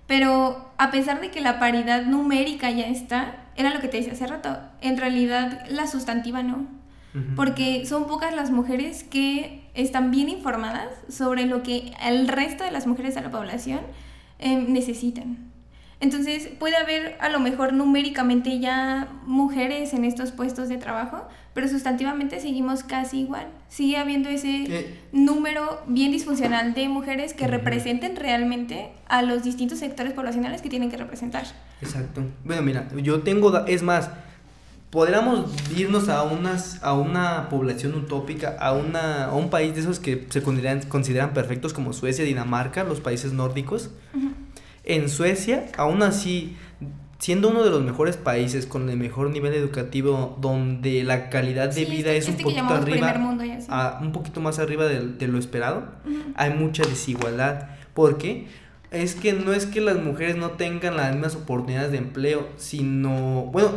[0.08, 4.14] Pero a pesar de que la paridad numérica ya está, era lo que te decía
[4.14, 6.66] hace rato, en realidad la sustantiva no.
[7.36, 12.70] Porque son pocas las mujeres que están bien informadas sobre lo que el resto de
[12.70, 13.80] las mujeres de la población
[14.38, 15.52] eh, necesitan.
[16.00, 21.68] Entonces puede haber a lo mejor numéricamente ya mujeres en estos puestos de trabajo, pero
[21.68, 23.48] sustantivamente seguimos casi igual.
[23.68, 27.54] Sigue habiendo ese número bien disfuncional de mujeres que Ujú.
[27.54, 31.46] representen realmente a los distintos sectores poblacionales que tienen que representar.
[31.82, 32.22] Exacto.
[32.44, 34.12] Bueno, mira, yo tengo, es más,
[34.92, 40.00] podríamos irnos a unas, a una población utópica, a una, a un país de esos
[40.00, 43.90] que se consideran, consideran perfectos como Suecia, Dinamarca, los países nórdicos.
[44.90, 46.56] En Suecia, aún así,
[47.20, 51.74] siendo uno de los mejores países con el mejor nivel educativo, donde la calidad de
[51.74, 55.06] Sí, vida este- es un este poquito arriba, mundo a- un poquito más arriba de,
[55.06, 56.16] de lo esperado, Ujú.
[56.36, 57.70] hay mucha desigualdad.
[57.94, 58.48] porque
[58.92, 63.48] Es que no es que las mujeres no tengan las mismas oportunidades de empleo, sino,
[63.52, 63.70] bueno,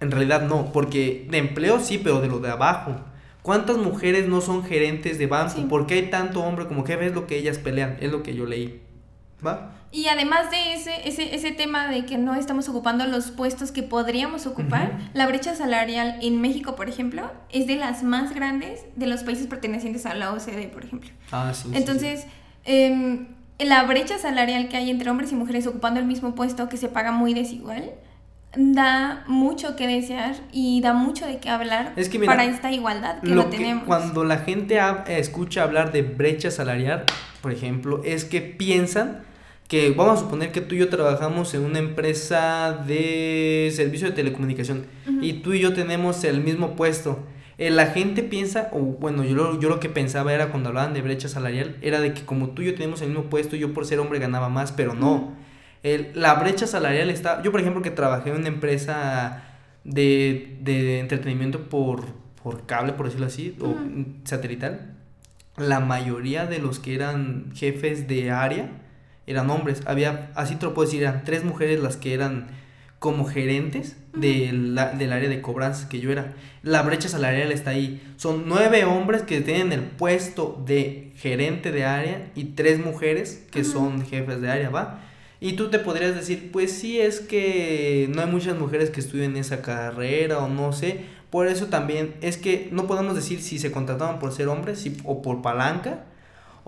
[0.00, 2.96] en realidad no, porque de empleo sí, pero de lo de abajo.
[3.42, 5.52] ¿Cuántas mujeres no son gerentes de banco?
[5.56, 5.66] Sí.
[5.68, 7.06] ¿Por qué hay tanto hombre como jefe?
[7.06, 8.80] Es lo que ellas pelean, es lo que yo leí.
[9.46, 9.72] ¿Va?
[9.96, 13.82] Y además de ese, ese, ese tema de que no estamos ocupando los puestos que
[13.82, 19.06] podríamos ocupar, la brecha salarial en México, por ejemplo, es de las más grandes de
[19.06, 21.08] los países pertenecientes a la OCDE, por ejemplo.
[21.32, 21.62] Ah, sí.
[21.62, 21.76] sí, sí.
[21.78, 22.26] Entonces,
[22.64, 23.28] em,
[23.58, 26.88] la brecha salarial que hay entre hombres y mujeres ocupando el mismo puesto que se
[26.88, 27.92] paga muy desigual,
[28.54, 32.70] da mucho que desear y da mucho de qué hablar Es que mira, para esta
[32.70, 33.84] igualdad que Lo no que- tenemos.
[33.84, 34.78] cuando la gente
[35.08, 37.04] escucha hablar de brecha salarial,
[37.40, 39.22] por ejemplo, es que piensan
[39.68, 44.14] que vamos a suponer que tú y yo trabajamos en una empresa de servicio de
[44.14, 45.18] telecomunicación Ujú.
[45.24, 47.18] y tú y yo tenemos el mismo puesto.
[47.58, 50.92] Eh, la gente piensa, o bueno, yo lo, yo lo que pensaba era cuando hablaban
[50.94, 53.72] de brecha salarial, era de que como tú y yo tenemos el mismo puesto, yo
[53.74, 55.34] por ser hombre ganaba más, pero no.
[55.82, 57.42] El- la brecha salarial está.
[57.42, 59.42] Yo, por ejemplo, que trabajé en una empresa
[59.84, 62.04] de, de entretenimiento por,
[62.42, 63.78] por cable, por decirlo así, o Ujú.
[63.80, 64.94] mm, satelital,
[65.56, 68.70] la mayoría de los que eran jefes de área
[69.26, 69.82] eran hombres.
[69.86, 72.48] Había, así te lo puedo decir, eran tres mujeres las que eran
[72.98, 76.32] como gerentes de la- del área de cobranzas que yo era.
[76.62, 78.02] La brecha salarial está ahí.
[78.16, 83.64] Son nueve hombres que tienen el puesto de gerente de área y tres mujeres que
[83.64, 85.00] son jefes de área, ¿va?
[85.40, 89.36] Y tú te podrías decir, pues sí, es que no hay muchas mujeres que estudien
[89.36, 91.00] esa carrera o no sé.
[91.28, 94.96] Por eso también es que no podemos decir si se contrataban por ser hombres si-
[95.04, 96.04] o por palanca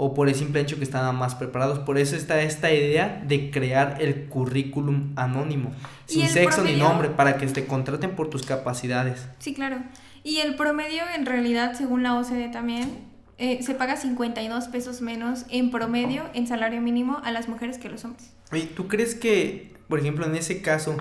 [0.00, 1.80] o por el simple hecho que estaban más preparados.
[1.80, 5.72] Por eso está esta idea de crear el currículum anónimo,
[6.08, 9.26] Y sin sexo ni nombre, para que te contraten por tus capacidades.
[9.40, 9.78] Sí, claro.
[10.22, 12.90] Y el promedio, en realidad, según la OCDE también,
[13.38, 17.88] eh, se paga 52 pesos menos en promedio en salario mínimo a las mujeres que
[17.88, 18.30] a los hombres.
[18.52, 20.96] Oye, ¿tú crees que, por ejemplo, en ese caso,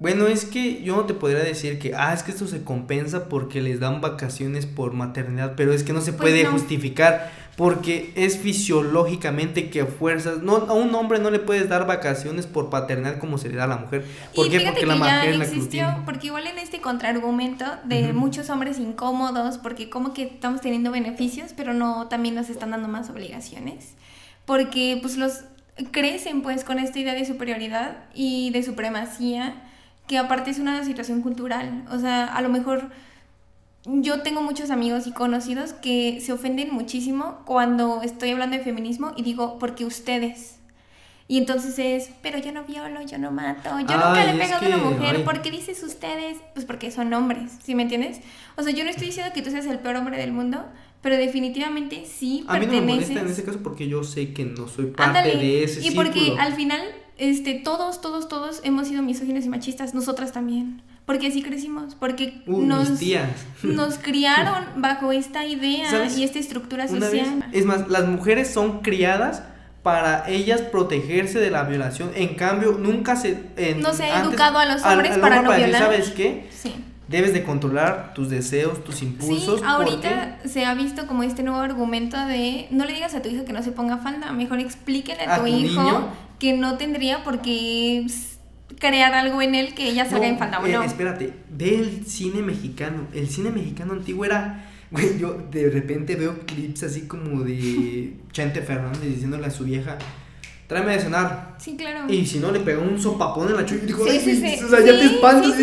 [0.00, 3.28] bueno, es que yo no te podría decir que, ah, es que esto se compensa
[3.28, 6.52] porque les dan vacaciones por maternidad, pero es que no se Pues puede no.
[6.52, 12.46] justificar porque es fisiológicamente que fuerzas, no, a un hombre no le puedes dar vacaciones
[12.46, 14.06] por paternidad como se le da a la mujer.
[14.32, 14.60] ¿Por y qué?
[14.60, 16.02] Porque la que mujer ya la que lo existió, tiene.
[16.04, 18.12] porque igual en este contraargumento de Ujú.
[18.20, 22.86] muchos hombres incómodos, porque como que estamos teniendo beneficios, pero no también nos están dando
[22.86, 23.94] más obligaciones,
[24.44, 25.42] porque pues los
[25.90, 29.56] crecen pues con esta idea de superioridad y de supremacía,
[30.06, 32.88] que aparte es una situación cultural, o sea, a lo mejor
[33.84, 39.12] yo tengo muchos amigos y conocidos que se ofenden muchísimo cuando estoy hablando de feminismo
[39.16, 40.56] y digo, porque ustedes.
[41.30, 44.64] Y entonces es, pero yo no violo, yo no mato, yo nunca le he pegado
[44.64, 45.22] a una que, mujer, ay.
[45.24, 46.38] ¿por qué dices ustedes?
[46.54, 48.20] Pues porque son hombres, ¿sí me entiendes?
[48.56, 50.64] O sea, yo no estoy diciendo que tú seas el peor hombre del mundo,
[51.02, 53.08] pero definitivamente sí A mí no me perteneces.
[53.10, 55.90] molesta en ese caso porque yo sé que no soy parte Ándale, de ese y
[55.90, 56.40] porque círculo.
[56.42, 56.80] al final,
[57.18, 60.80] este, todos, todos, todos hemos sido misóginos y machistas, nosotras también.
[61.08, 63.28] Porque así crecimos, porque Uh, nos, mis tías.
[63.64, 66.16] nos criaron bajo esta idea ¿Sabes?
[66.18, 67.46] y esta estructura vez, social.
[67.50, 69.42] es más, las mujeres son criadas
[69.82, 72.10] para ellas protegerse de la violación.
[72.14, 73.40] En cambio, nunca se.
[73.56, 75.80] en- No se ha antes- educado a los hombres al para no violar.
[75.82, 76.46] ¿Sabes qué?
[76.54, 76.74] Sí.
[77.08, 79.60] Debes de controlar tus deseos, tus impulsos.
[79.60, 83.30] Sí, ahorita se ha visto como este nuevo argumento de no le digas a tu
[83.30, 86.08] hijo que no se ponga falda, mejor explíquele a, ¿A tu, tu hijo niño?
[86.38, 88.04] que no tendría por qué
[88.78, 90.82] crear algo en él que ella salga No, en falda o eh, no.
[90.82, 93.06] Espérate, ve el cine mexicano.
[93.14, 94.64] El cine mexicano antiguo era.
[94.90, 99.98] Güey, yo de repente veo clips así como de Chente Fernández diciéndole a su vieja:
[100.66, 101.56] tráeme de cenar.
[101.58, 102.12] Sí, claro.
[102.12, 104.36] Y si no, le pegó un sopapón en la chucha y dijo: Sí, "Ay, sí,
[104.36, 104.64] sí.
[104.64, 105.54] O sea, ya te espantas.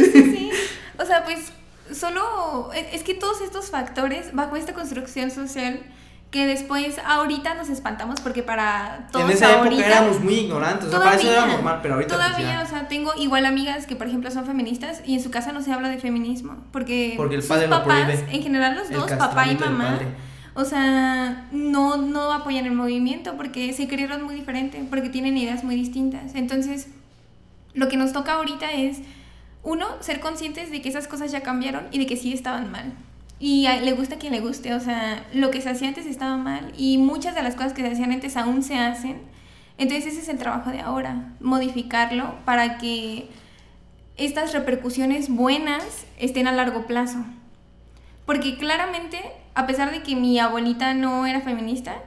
[0.98, 1.52] O sea, pues
[1.92, 5.82] solo es es que todos estos factores bajo esta construcción social
[6.36, 10.90] que después ahorita nos espantamos porque para todos en esa ahorita época éramos muy ignorantes,
[10.90, 13.46] o sea, para eso era Todavía, normal, pero ahorita pues, Todavía, o sea, tengo igual
[13.46, 16.58] amigas que, por ejemplo, son feministas y en su casa no se habla de feminismo.
[16.74, 18.36] Porque, Porque el sus padre lo papás, prohíbe.
[18.36, 19.98] en general los dos, papá y mamá,
[20.56, 25.64] o sea, no, no apoyan el movimiento porque se crearon muy diferente, porque tienen ideas
[25.64, 26.36] muy distintas.
[26.36, 26.90] Entonces,
[27.74, 28.98] lo que nos toca ahorita es,
[29.64, 32.92] uno, ser conscientes de que esas cosas ya cambiaron y de que sí estaban mal.
[33.48, 36.36] Y le gusta a quien le guste, o sea, lo que se hacía antes estaba
[36.36, 39.22] mal y muchas de las cosas que se hacían antes aún se hacen.
[39.78, 43.30] Entonces ese es el trabajo de ahora, modificarlo para que
[44.18, 47.24] estas repercusiones buenas estén a largo plazo.
[48.26, 49.20] Porque claramente,
[49.54, 51.98] a pesar de que mi abuelita no era feminista,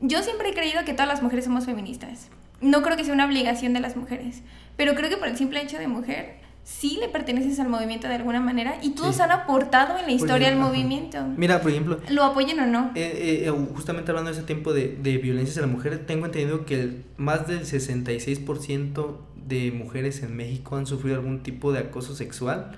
[0.00, 2.30] yo siempre he creído que todas las mujeres somos feministas.
[2.60, 4.42] No creo que sea una obligación de las mujeres,
[4.76, 8.14] pero creo que por el simple hecho de mujer, sí le perteneces al movimiento de
[8.14, 9.22] alguna manera y todos Sí.
[9.22, 10.66] han aportado en la historia al ajá.
[10.68, 11.18] movimiento.
[11.36, 12.92] Mira, por ejemplo, Lo apoyen o no.
[12.94, 16.64] eh, eh, justamente hablando de ese tiempo de, de violencias a la mujer, tengo entendido
[16.64, 22.14] que el- más del 66% de mujeres en México han sufrido algún tipo de acoso
[22.14, 22.72] sexual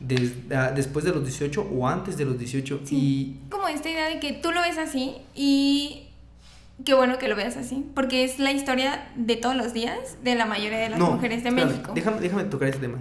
[0.00, 2.80] des- ah, después de los 18 o antes de los 18.
[2.84, 3.40] Sí.
[3.50, 6.08] Como esta idea de que tú lo ves así y
[6.84, 10.34] qué bueno que lo veas así, porque es la historia de todos los días de
[10.34, 11.92] la mayoría de las No, mujeres de espérame, México.
[11.94, 12.98] Déjame, déjame tocar ese tema.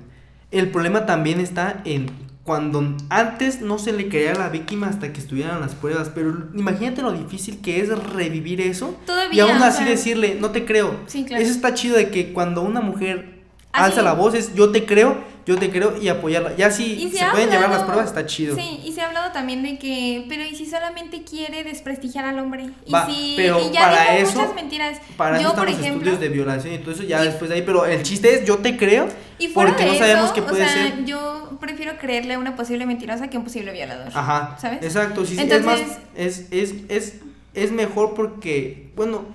[0.51, 2.07] El problema también está en
[2.43, 6.49] cuando antes no se le creía a la víctima hasta que estuvieran las pruebas, pero
[6.55, 10.49] imagínate lo difícil que es revivir eso Todavía, y aún o así sea, decirle, no
[10.49, 10.95] te creo.
[11.05, 11.43] Sí, claro.
[11.43, 13.41] Eso está chido de que cuando una mujer
[13.71, 13.85] Así.
[13.85, 16.55] alza la voz es yo te creo, yo te creo y apoyarla.
[16.55, 18.55] Ya si se, pueden llevar las pruebas está chido.
[18.55, 22.39] Sí, y se ha hablado también de que, pero ¿y si solamente quiere desprestigiar al
[22.39, 22.69] hombre?
[22.85, 24.99] Y Va, si pero y ya para dijo eso- muchas mentiras.
[25.17, 27.55] Para Yo, eso por ejemplo, estudios de violación y todo eso ya Y- después de
[27.55, 29.07] ahí, pero el chiste es yo te creo
[29.39, 31.05] y fuera porque de no sabemos eso, qué puede o sea, ser.
[31.05, 34.09] yo prefiero creerle a una posible mentirosa que a un posible violador.
[34.13, 34.83] Ajá, ¿Sabes?
[34.83, 37.15] Exacto, sí, sí, Entonces- es más, es, es, es,
[37.53, 39.25] es mejor porque, bueno,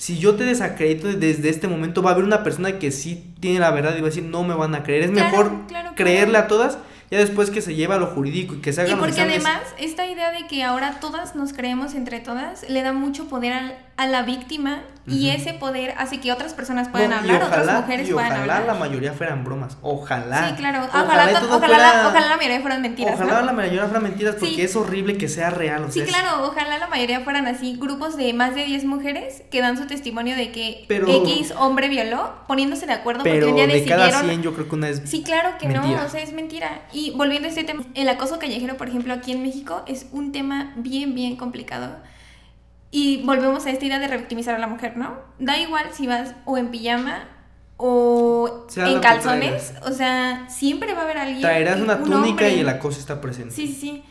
[0.00, 3.60] si yo te desacredito desde este momento, va a haber una persona que sí tiene
[3.60, 5.02] la verdad y va a decir, no me van a creer.
[5.02, 5.92] Es Claro, mejor claro, claro.
[5.94, 6.78] creerle a todas,
[7.10, 9.20] ya después que se lleva a lo jurídico y que se Y hagan los porque
[9.20, 13.52] además, esta idea de que ahora todas nos creemos entre todas le da mucho poder
[13.52, 17.62] al- a la víctima y ese poder hace que otras personas puedan No, hablar, otras
[17.64, 18.66] ojalá- mujeres y puedan ojalá hablar.
[18.66, 19.76] la mayoría fueran bromas.
[19.82, 20.48] Ojalá.
[20.48, 20.84] Sí, claro.
[20.84, 23.14] Ojalá, Ojalá, todo ojalá, la, fuera- ojalá la mayoría fueran mentiras.
[23.14, 23.46] Ojalá ¿no?
[23.46, 24.62] la mayoría fueran mentiras porque Sí.
[24.62, 25.84] es horrible que sea real.
[25.84, 28.84] O Sí, sea, es- claro, ojalá la mayoría fueran así, grupos de más de 10
[28.84, 33.32] mujeres que dan su testimonio de que Pero- X hombre violó, poniéndose de acuerdo porque
[33.34, 34.30] Pero un día de cada decidieron...
[34.30, 35.02] 100 yo creo que una es...
[35.04, 36.00] Sí, claro que Mentira.
[36.00, 36.82] no, o sea, es mentira.
[36.92, 40.30] Y volviendo a este tema, el acoso callejero, por ejemplo, aquí en México es un
[40.32, 41.96] tema bien, bien complicado.
[42.90, 45.18] Y volvemos a esta idea de revictimizar a la mujer, ¿no?
[45.38, 47.28] Da igual si vas o en pijama
[47.76, 51.40] o Sea en calzones, o sea, siempre va a haber alguien.
[51.40, 52.56] Traerás una un túnica hombre.
[52.56, 53.54] y el acoso está presente.
[53.54, 54.02] Sí, sí, sí.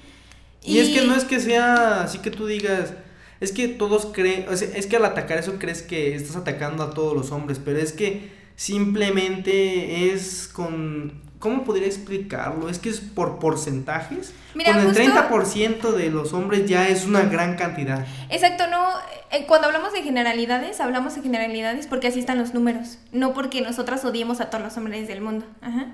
[0.64, 2.94] Y, es que no es que sea así que tú digas,
[3.40, 6.84] es que todos creen, o sea, es que al atacar eso crees que estás atacando
[6.84, 12.70] a todos los hombres, pero es que simplemente es con, ¿cómo podría explicarlo?
[12.70, 14.34] Es que es por porcentajes.
[14.54, 18.06] Mira, con el justo- 30% de los hombres ya es una gran cantidad.
[18.30, 18.88] Exacto, no.
[19.32, 23.62] eh, Cuando hablamos de generalidades, hablamos de generalidades porque así están los números, no porque
[23.62, 25.46] nosotras odiemos a todos los hombres del mundo.
[25.62, 25.88] Ajá.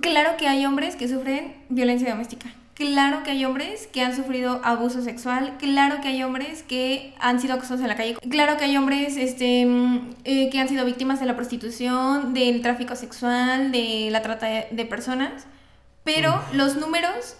[0.00, 2.48] Claro que hay hombres que sufren violencia doméstica.
[2.76, 5.54] Claro que hay hombres que han sufrido abuso sexual.
[5.58, 8.16] Claro que hay hombres que han sido acosados en la calle.
[8.28, 12.60] Claro que hay hombres este, mm, eh, que han sido víctimas de la prostitución, del
[12.60, 15.46] tráfico sexual, de la trata de, personas.
[16.04, 17.36] Pero los números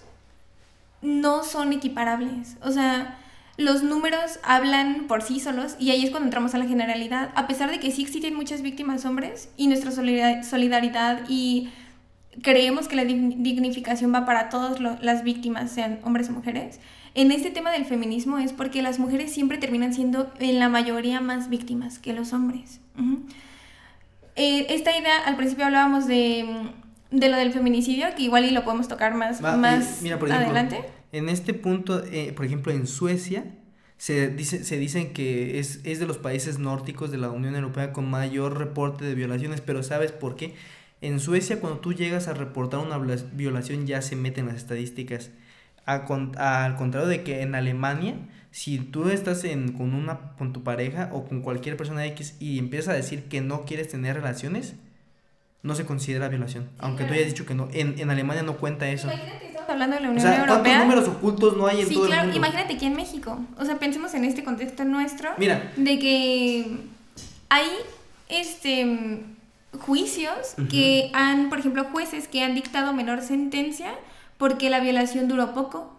[1.03, 2.57] no son equiparables.
[2.62, 3.18] O sea,
[3.59, 7.28] los números hablan por sí solos y ahí es cuando entramos a la generalidad.
[7.34, 11.70] A pesar de que sí existen muchas víctimas hombres y nuestra solida- solidaridad y
[12.43, 16.80] creemos que la dig- dignificación va para todas las víctimas, sean hombres o mujeres,
[17.14, 21.20] en este tema del feminismo es porque las mujeres siempre terminan siendo en la mayoría
[21.20, 22.80] más víctimas que los hombres.
[24.37, 28.51] Eh, esta idea, al principio hablábamos de, mm, de lo del feminicidio, que igual y
[28.51, 30.80] lo podemos tocar más, Va, más y mira, por ejemplo, adelante.
[31.12, 33.45] En este punto, eh, por ejemplo, en Suecia,
[33.97, 37.95] se, dice, se dicen que es, es de los países nórdicos de la Unión Europea
[37.95, 40.55] con mayor reporte de violaciones, pero ¿sabes por qué?
[41.01, 45.30] En Suecia, cuando tú llegas a reportar una viola- violación, ya se meten las estadísticas.
[45.84, 48.14] Al contrario de que en Alemania,
[48.51, 52.59] si tú estás en, con, una, con tu pareja o con cualquier persona X y
[52.59, 54.74] empiezas a decir que no quieres tener relaciones,
[55.62, 56.68] no se considera violación.
[56.78, 57.20] Aunque tú claro.
[57.20, 57.68] hayas dicho que no.
[57.72, 59.07] En, en Alemania no cuenta eso.
[59.09, 60.78] Imagínate, estamos hablando de la O Unión sea, ¿cuántos Europea.
[60.80, 62.36] números ocultos no hay en Sí, todo el claro, mundo?
[62.38, 63.38] imagínate aquí en México.
[63.59, 65.30] O sea, pensemos en este contexto nuestro.
[65.38, 65.72] Mira.
[65.76, 66.78] De que
[67.49, 67.66] hay
[68.28, 69.20] este
[69.78, 73.92] juicios que han, por ejemplo, jueces que han dictado menor sentencia
[74.38, 75.95] porque la violación duró poco.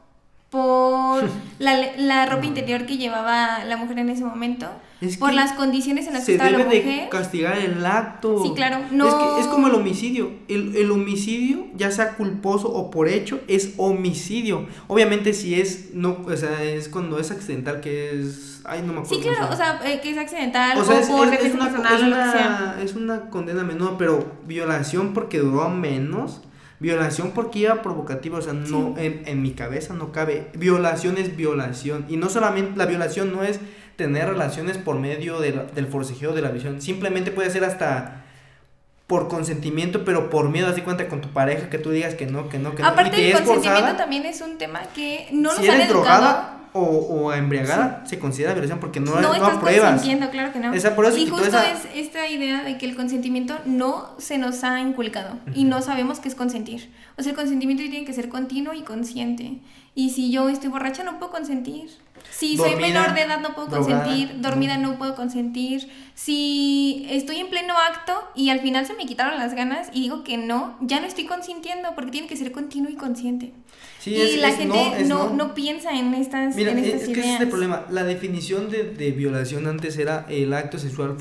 [0.49, 1.23] Por
[1.59, 4.67] la, la ropa interior que llevaba la mujer en ese momento.
[4.99, 7.03] Es por las condiciones en las que Se estaba la debe mujer.
[7.03, 8.41] de castigar el acto.
[8.41, 10.31] Sí, claro, Es, no- que es como el homicidio.
[10.47, 14.65] El, el homicidio, ya sea culposo o por hecho, es homicidio.
[14.87, 18.61] Obviamente si es, no, o sea, es cuando es accidental que es...
[18.65, 19.15] Ay, no me acuerdo.
[19.15, 21.43] Sí, claro, se o sea, eh, que es accidental o, O sea, es, por es-
[21.45, 22.73] es una, personal es, o lo que sea.
[22.75, 26.41] una, es una condena menor, pero violación porque duró menos,
[26.79, 30.47] violación porque iba provocativa, o sea, no, en, en mi cabeza no cabe.
[30.53, 32.05] Violación es violación.
[32.09, 33.59] Y no solamente, la violación no es
[33.95, 38.23] tener relaciones por medio de la- del forcejeo de la visión, simplemente puede ser hasta
[39.07, 42.49] por consentimiento, pero por miedo, de cuenta con tu pareja que tú digas que no,
[42.49, 42.89] que no, que no.
[42.89, 43.97] y Aparte, el consentimiento forzada.
[43.97, 46.21] también es un tema que no si nos han eres educado.
[46.21, 49.91] drogada o, o embriagada, se considera violación porque no, No, no, estás apruebas.
[49.91, 50.73] consentiendo, claro que no.
[50.73, 54.79] Esa- y justo esa- es esta idea de que el consentimiento no se nos ha
[54.81, 56.89] inculcado y no sabemos qué es consentir.
[57.17, 59.59] O sea, el consentimiento tiene que ser continuo y consciente.
[59.95, 61.89] Y si yo estoy borracha, no puedo consentir.
[62.31, 64.03] Si soy menor de edad, no puedo drogada.
[64.03, 64.41] consentir.
[64.41, 65.87] Dormida, no puedo consentir.
[66.13, 70.23] Si estoy en pleno acto y al final se me quitaron las ganas y digo
[70.23, 73.53] que no, ya no estoy consintiendo porque tiene que ser continuo y consciente.
[73.99, 77.01] Sí, y es- la es gente no, no, piensa en estas, Mira, en es, estas
[77.03, 77.85] es que ese es el problema.
[77.89, 81.15] La definición de, de violación antes era el acto sexual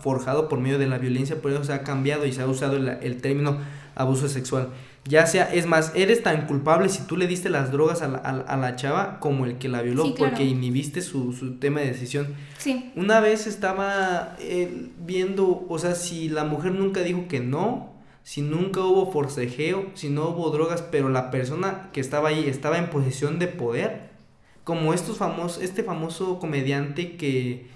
[0.00, 2.76] forjado por medio de la violencia, por eso se ha cambiado y se ha usado
[2.76, 3.58] el, el término
[3.94, 4.70] abuso sexual.
[5.04, 8.18] Ya sea, es más, eres tan culpable si tú le diste las drogas a la,
[8.18, 10.30] a, a la chava como el que la violó, Sí, claro.
[10.30, 12.28] porque inhibiste su, su tema de decisión.
[12.58, 12.92] Sí.
[12.94, 17.90] Una vez estaba eh, viendo, o sea, si la mujer nunca dijo que no,
[18.22, 22.78] si nunca hubo forcejeo, si no hubo drogas, pero la persona que estaba ahí estaba
[22.78, 24.10] en posesión de poder,
[24.62, 27.66] como estos famosos, este famoso comediante que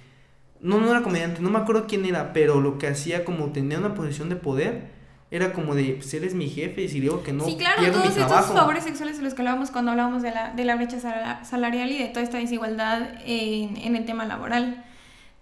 [0.60, 3.78] no, no era comediante, no me acuerdo quién era, pero lo que hacía como tenía
[3.78, 4.94] una posición de poder
[5.30, 7.98] era como de, pues eres mi jefe y si digo que no sí, claro, pierdo
[7.98, 8.54] mi todos estos trabajo.
[8.54, 11.90] favores sexuales de los que hablábamos cuando hablábamos de la, de la brecha sala- salarial
[11.90, 14.84] y de toda esta desigualdad en, en el tema laboral.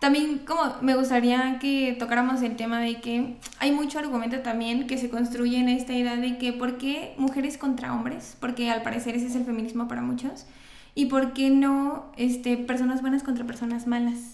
[0.00, 4.98] También como me gustaría que tocáramos el tema de que hay mucho argumento también que
[4.98, 9.14] se construye en esta idea de que por qué mujeres contra hombres, porque al parecer
[9.14, 10.46] ese es el feminismo para muchos,
[10.94, 14.33] y por qué no este, personas buenas contra personas malas.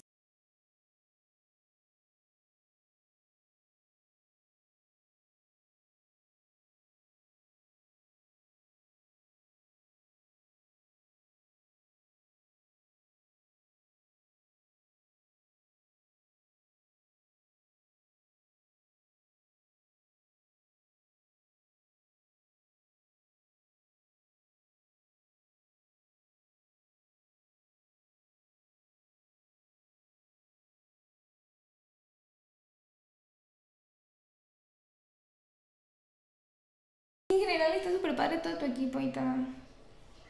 [37.31, 39.35] En general está súper padre todo tu equipo y todo.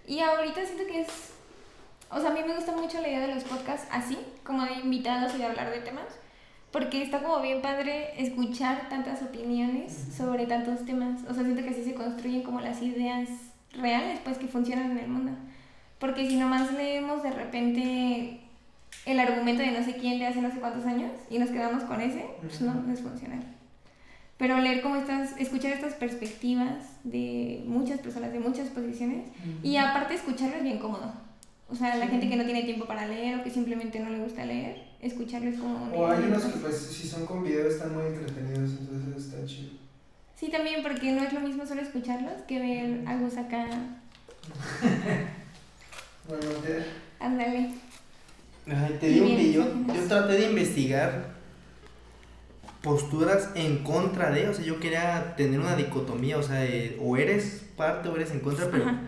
[0.08, 1.34] Y ahorita siento que es...
[2.12, 4.74] O sea, a mí me gusta mucho la idea de los podcasts así, como de
[4.74, 6.06] invitados y de hablar de temas.
[6.72, 11.22] Porque está como bien padre escuchar tantas opiniones sobre tantos temas.
[11.28, 13.30] O sea, siento que así se construyen como las ideas
[13.74, 15.32] reales, pues, que funcionan en el mundo.
[15.98, 18.42] Porque si nomás leemos de repente
[19.08, 21.84] el argumento de no sé quién de hace no sé cuántos años y nos quedamos
[21.84, 23.44] con ese, pues no, no es funcional.
[24.42, 29.28] Pero leer como estas, escuchar estas perspectivas de muchas personas, de muchas posiciones,
[29.62, 31.14] y aparte escucharlo es bien cómodo.
[31.70, 34.18] O sea, la gente que no tiene tiempo para leer o que simplemente no le
[34.18, 35.96] gusta leer, escucharlo es como...
[35.96, 39.74] O hay unos que pues si son con video están muy entretenidos, entonces está chido.
[40.36, 43.68] Sí, también porque no es lo mismo solo escucharlos que ver algo acá.
[46.28, 47.26] Bueno, ya.
[47.26, 47.72] Ándale.
[48.66, 51.41] Ay, te digo que yo, yo traté de investigar
[52.82, 57.16] posturas en contra de, o sea, yo quería tener una dicotomía, o sea, eh, o
[57.18, 59.00] eres parte o eres en contra, pero Ajá.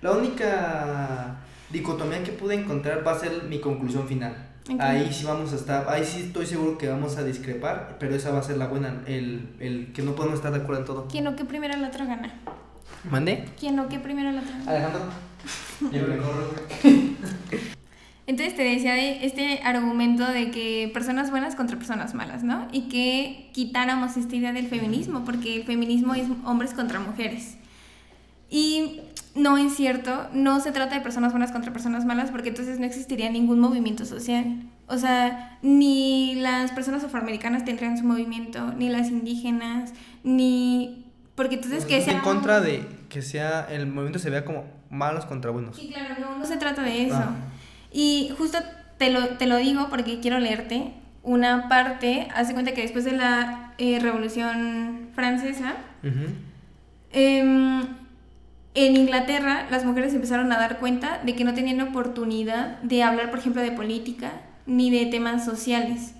[0.00, 1.36] la única
[1.70, 4.46] dicotomía que pude encontrar va a ser mi conclusión final.
[4.70, 4.80] Ok.
[4.80, 8.30] Ahí sí vamos a estar, ahí sí estoy seguro que vamos a discrepar, pero esa
[8.30, 11.08] va a ser la buena, el, el que no podemos estar de acuerdo en todo.
[11.08, 12.34] Quien no que primero el otro gana.
[13.10, 13.44] ¿Mandé?
[13.58, 14.70] Quien no que primero el otro gana.
[14.70, 15.00] Alejandro.
[15.92, 17.68] Yo.
[18.28, 22.68] Entonces te decía de este argumento de que personas buenas contra personas malas, ¿no?
[22.72, 27.56] Y que quitáramos esta idea del feminismo, porque el feminismo es hombres contra mujeres.
[28.50, 29.00] Y
[29.34, 32.84] no es cierto, no se trata de personas buenas contra personas malas, porque entonces no
[32.84, 34.60] existiría ningún movimiento social.
[34.88, 41.06] O sea, ni las personas afroamericanas tendrían su movimiento, ni las indígenas, ni...
[41.34, 42.12] Porque entonces que sea...
[42.12, 45.76] en contra de que sea, el movimiento se vea como malos contra buenos.
[45.76, 47.16] Sí, claro, no, no se trata de eso.
[47.16, 47.47] Ah.
[47.92, 48.58] Y justo
[48.98, 53.12] te lo, te lo digo porque quiero leerte una parte, hace cuenta que después de
[53.12, 55.76] la eh, Revolución Francesa,
[57.12, 57.82] em,
[58.74, 63.30] en Inglaterra las mujeres empezaron a dar cuenta de que no tenían oportunidad de hablar,
[63.30, 64.32] por ejemplo, de política
[64.66, 66.14] ni de temas sociales.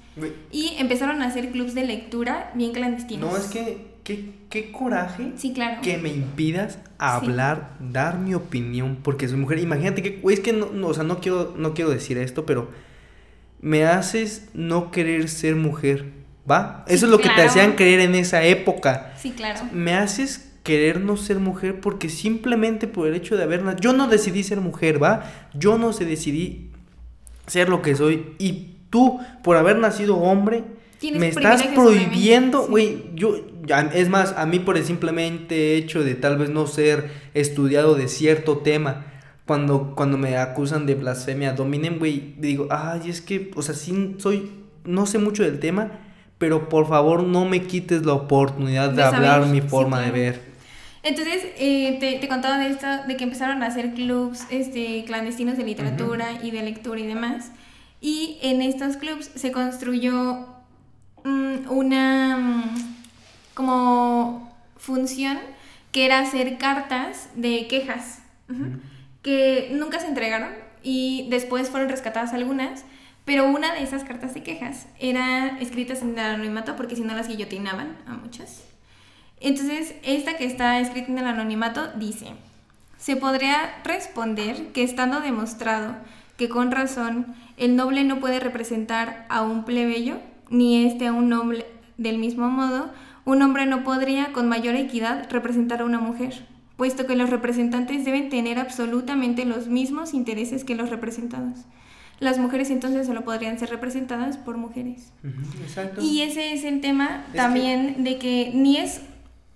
[0.50, 3.30] Y empezaron a hacer clubs de lectura bien clandestinos.
[3.30, 5.82] No, es que, qué, qué coraje Sí, claro.
[5.82, 9.58] que me impidas hablar, dar mi opinión, porque soy mujer.
[9.58, 12.70] Imagínate que, es que no, no, o sea, no quiero, no quiero decir esto, pero
[13.60, 16.06] me haces no querer ser mujer,
[16.50, 16.84] ¿va?
[16.88, 19.12] Sí, Eso es lo que te hacían creer en esa época.
[19.18, 19.60] Sí, claro.
[19.72, 23.92] Me haces querer no ser mujer porque simplemente por el hecho de haber nacido, yo
[23.92, 25.24] no decidí ser mujer, ¿va?
[25.54, 26.70] Yo no se decidí
[27.46, 30.64] ser lo que soy y tú por haber nacido hombre
[31.14, 32.70] me estás prohibiendo, sí.
[32.70, 33.36] güey, yo
[33.94, 38.08] es más, a mí por el simplemente hecho de tal vez no ser estudiado de
[38.08, 39.06] cierto tema
[39.46, 44.16] cuando cuando me acusan de blasfemia dominen, güey, digo, "Ay, es que, o sea, sí
[44.18, 44.50] soy
[44.84, 45.92] no sé mucho del tema,
[46.38, 50.10] pero por favor no me quites la oportunidad de, De hablar mi sí, forma de
[50.10, 50.48] ver."
[51.02, 55.56] Entonces, eh, te, te contaba de esto, de que empezaron a hacer clubs este, clandestinos
[55.56, 57.52] de literatura y de lectura y demás.
[58.00, 60.57] Y en estos clubs se construyó
[61.24, 62.94] una mm,
[63.54, 65.38] como función
[65.92, 68.20] que era hacer cartas de quejas,
[69.22, 70.50] que nunca se entregaron
[70.82, 72.84] y después fueron rescatadas algunas.
[73.24, 77.14] Pero una de esas cartas de quejas era escritas en el anonimato porque si no
[77.14, 78.64] las guillotinaban a muchas.
[79.40, 82.28] Entonces, esta que está escrita en el anonimato dice,
[82.96, 85.94] se podría responder que estando demostrado
[86.38, 90.18] que con razón el noble no puede representar a un plebeyo,
[90.50, 92.90] ni este a un noble del mismo modo,
[93.24, 96.46] un hombre no podría con mayor equidad representar a una mujer,
[96.76, 101.60] puesto que los representantes deben tener absolutamente los mismos intereses que los representados.
[102.20, 105.12] Las mujeres entonces solo podrían ser representadas por mujeres.
[105.62, 106.00] Exacto.
[106.02, 109.02] Y ese es el tema Es también de que ni es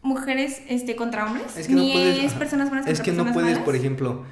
[0.03, 3.11] mujeres este contra hombres, Es que no ni puedes- es personas buenas Es contra que
[3.13, 3.65] no personas puedes, malas.
[3.65, 4.25] por ejemplo,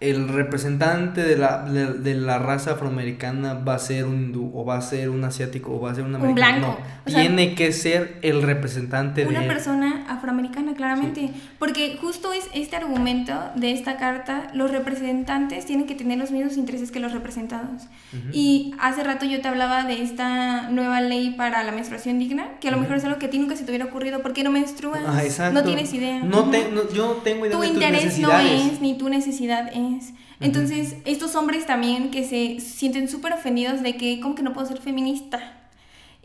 [0.00, 4.64] el representante de la, de, de la raza afroamericana va a ser un hindú, o
[4.64, 6.58] va a ser un asiático, o va a ser un Un americano.
[6.58, 6.78] blanco.
[6.80, 9.46] No, O sea, tiene que ser el representante una de...
[9.46, 11.30] persona afroamericana, claramente.
[11.58, 16.56] Porque justo es este argumento de esta carta, los representantes tienen que tener los mismos
[16.56, 17.84] intereses que los representados.
[18.12, 18.28] Ujú.
[18.32, 22.68] Y hace rato yo te hablaba de esta nueva ley para la menstruación digna, que
[22.68, 24.50] a lo mejor es algo que a ti nunca se te hubiera ocurrido, porque no
[24.50, 25.54] menstruas, exacto.
[25.60, 26.20] no tienes idea.
[26.22, 28.72] No te- no- yo no tengo idea tu de tus interés no necesidades.
[28.72, 29.93] es, ni tu necesidad es.
[30.40, 34.66] Entonces, estos hombres también que se sienten súper ofendidos de que, ¿cómo que no puedo
[34.66, 35.60] ser feminista?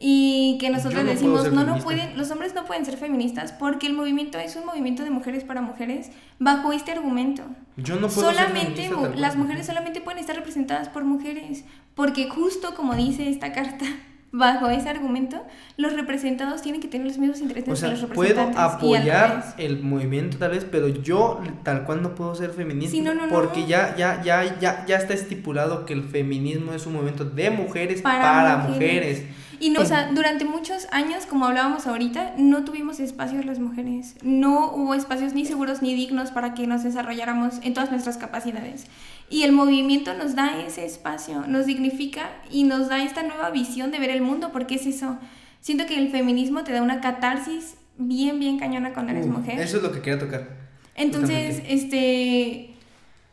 [0.01, 1.85] Y que nosotros no decimos, ser no, no feminista".
[1.85, 5.43] pueden, los hombres no pueden ser feministas porque el movimiento es un movimiento de mujeres
[5.43, 7.43] para mujeres bajo este argumento.
[7.75, 11.03] Yo no puedo ser solamente feminista, mu- tal las mujeres solamente pueden estar representadas por
[11.03, 11.65] mujeres,
[11.95, 13.85] porque justo como dice esta carta,
[14.31, 15.43] bajo ese argumento,
[15.77, 18.59] los representados tienen que tener los mismos intereses O sea, que los puedo representantes.
[18.59, 23.01] al apoyar el movimiento tal vez, pero yo tal cual no puedo ser feminista Sí,
[23.01, 23.33] no, no, no.
[23.33, 27.49] porque ya ya ya ya ya está estipulado que el feminismo es un movimiento de
[27.49, 29.19] mujeres para, Para mujeres.
[29.19, 29.23] mujeres.
[29.59, 34.15] Y no, o sea, durante muchos años, como hablábamos ahorita, no tuvimos espacios las mujeres.
[34.21, 38.85] No hubo espacios ni seguros ni dignos para que nos desarrolláramos en todas nuestras capacidades.
[39.29, 43.91] Y el movimiento nos da ese espacio, nos dignifica y nos da esta nueva visión
[43.91, 45.17] de ver el mundo, porque es eso.
[45.61, 49.59] Siento que el feminismo te da una catarsis bien, bien cañona cuando eres mujer.
[49.59, 50.47] Eso es lo que quería tocar.
[50.95, 51.73] Entonces, justamente.
[51.73, 52.75] este,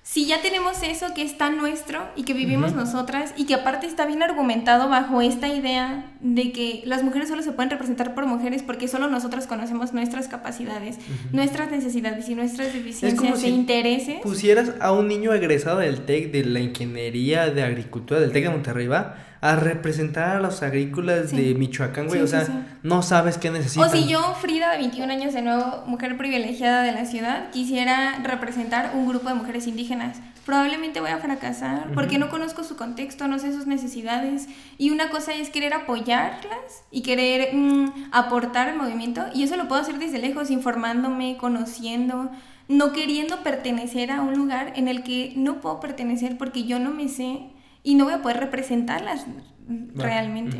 [0.07, 3.89] si ya tenemos eso que es tan nuestro y que vivimos nosotras y que aparte
[3.89, 8.25] está bien argumentado bajo esta idea de que las mujeres solo se pueden representar por
[8.25, 10.99] mujeres porque solo nosotras conocemos nuestras capacidades,
[11.33, 14.21] nuestras necesidades y nuestras deficiencias si e intereses.
[14.23, 18.51] Pusieras a un niño egresado del TEC de la ingeniería de agricultura del TEC de
[18.51, 19.26] Monterrey, ¿va?
[19.41, 21.37] A representar a los agrícolas Sí.
[21.37, 22.19] de Michoacán, güey.
[22.21, 23.89] Sí, o sea, sí, no sabes qué necesitan.
[23.89, 28.19] O si yo, Frida, de 21 años de nuevo, mujer privilegiada de la ciudad, quisiera
[28.23, 32.25] representar un grupo de mujeres indígenas, probablemente voy a fracasar porque Ujú.
[32.27, 34.49] no conozco su contexto, no sé sus necesidades.
[34.79, 39.69] Y una cosa es querer apoyarlas y querer mm, aportar al movimiento, y eso lo
[39.69, 42.31] puedo hacer desde lejos, informándome, conociendo,
[42.69, 46.91] no queriendo pertenecer a un lugar en el que no puedo pertenecer porque yo no
[46.91, 47.41] me sé
[47.87, 50.59] y no voy a poder representarlas Va, realmente.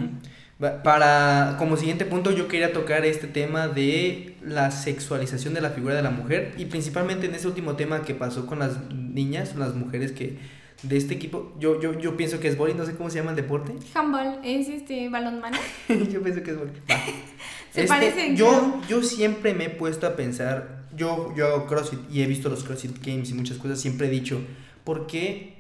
[0.85, 5.95] Para, como siguiente punto, yo quería tocar este tema de la sexualización de la figura
[5.95, 9.75] de la mujer y principalmente en ese último tema que pasó con las niñas, las
[9.75, 10.39] mujeres que
[10.83, 13.31] de este equipo, yo, yo, yo pienso que es boli, no sé cómo se llama
[13.31, 15.59] el deporte, Handball es este balonmano.
[15.89, 16.71] yo pienso que es boli.
[17.73, 22.01] Se Este, parecen, yo, yo siempre me he puesto a pensar, yo, yo hago CrossFit
[22.11, 24.41] y he visto los CrossFit Games y muchas cosas, siempre he dicho,
[24.85, 25.56] ¿por qué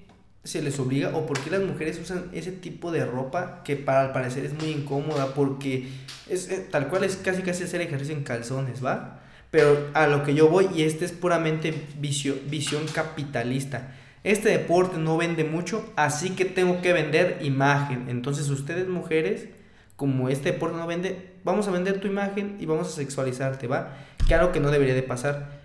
[0.47, 4.01] se les obliga o por qué las mujeres usan ese tipo de ropa que para
[4.01, 5.35] al parecer es muy incómoda?
[5.35, 5.89] Porque
[6.29, 9.21] es eh, tal cual es casi casi hacer ejercicio en calzones, ¿va?
[9.51, 13.95] Pero a lo que yo voy, y este es puramente visio- visión capitalista.
[14.25, 18.07] Este deporte no vende mucho, así que tengo que vender imagen.
[18.09, 19.49] Entonces ustedes mujeres,
[19.95, 23.97] como este deporte no vende, vamos a vender tu imagen y vamos a sexualizarte, ¿va?
[24.27, 25.61] Que algo que no debería de pasar.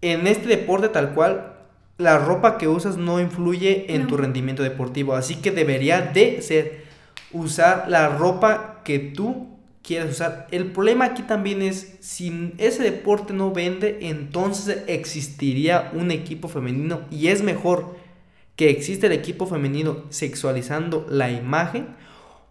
[0.00, 1.58] En este deporte tal cual,
[2.00, 4.06] la ropa que usas no influye en No.
[4.08, 6.84] tu rendimiento deportivo, así que debería de ser
[7.32, 9.48] usar la ropa que tú
[9.82, 10.46] quieras usar.
[10.50, 17.02] El problema aquí también es, si ese deporte no vende, entonces existiría un equipo femenino
[17.10, 17.96] y es mejor
[18.56, 21.88] que exista el equipo femenino sexualizando la imagen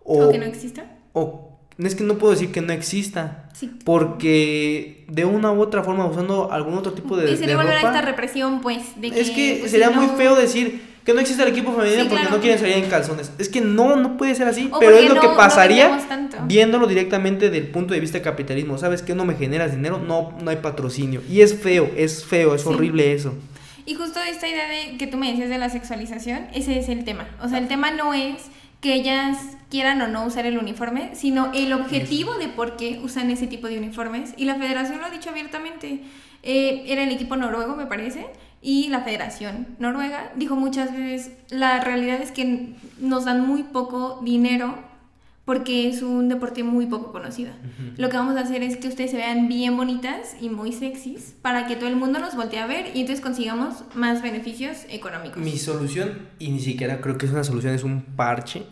[0.04, 0.97] o, ¿O que no exista?
[1.14, 1.49] o-
[1.88, 3.71] es que no puedo decir que no exista Sí.
[3.86, 7.82] porque de una u otra forma usando algún otro tipo de, y sería volver a
[7.82, 9.19] esta represión, pues, de que...
[9.19, 12.03] es que pues, sería si muy no- feo decir que no existe el equipo femenino
[12.03, 12.36] Sí, porque claro.
[12.38, 13.32] no quieren salir en calzones.
[13.39, 14.69] Es que no, no puede ser así.
[14.71, 15.99] O pero es lo no- que no pasaría
[16.45, 18.77] viéndolo directamente del punto de vista de capitalismo.
[18.77, 21.21] ¿Sabes que No me generas dinero, no, no hay patrocinio.
[21.30, 22.67] Y es feo, es feo, es Sí.
[22.69, 23.34] horrible eso.
[23.86, 27.03] Y justo esta idea de que tú me decías de la sexualización, ese es el
[27.05, 27.27] tema.
[27.41, 28.36] O sea, el tema no es
[28.82, 29.38] que ellas
[29.69, 33.67] quieran o no usar el uniforme, sino el objetivo de por qué usan ese tipo
[33.67, 34.34] de uniformes.
[34.38, 36.03] Y la federación lo ha dicho abiertamente.
[36.43, 38.25] Eh, era el equipo noruego, me parece,
[38.61, 44.19] y la federación noruega dijo muchas veces, la realidad es que nos dan muy poco
[44.23, 44.75] dinero
[45.50, 47.50] porque es un deporte muy poco conocido.
[47.97, 51.34] Lo que vamos a hacer es que ustedes se vean bien bonitas y muy sexys
[51.41, 55.38] para que todo el mundo nos voltee a ver y entonces consigamos más beneficios económicos.
[55.38, 58.68] Mi solución, y ni siquiera creo que es una solución, es un parche.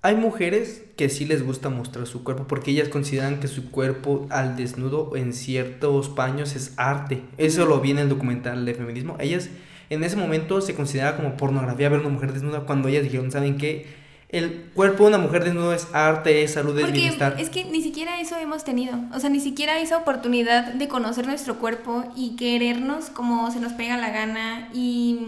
[0.00, 4.28] Hay mujeres que sí les gusta mostrar su cuerpo porque ellas consideran que su cuerpo
[4.30, 7.24] al desnudo en ciertos paños es arte.
[7.36, 9.16] Eso lo vi en el documental de feminismo.
[9.18, 9.50] Ellas
[9.90, 13.58] en ese momento se consideraba como pornografía ver una mujer desnuda cuando ellas dijeron, ¿saben
[13.58, 14.01] qué?
[14.32, 17.36] El cuerpo de una mujer desnuda es arte, es salud, es Porque bienestar.
[17.38, 21.26] es que ni siquiera eso hemos tenido, o sea, ni siquiera esa oportunidad de conocer
[21.26, 25.20] nuestro cuerpo y querernos como se nos pega la gana y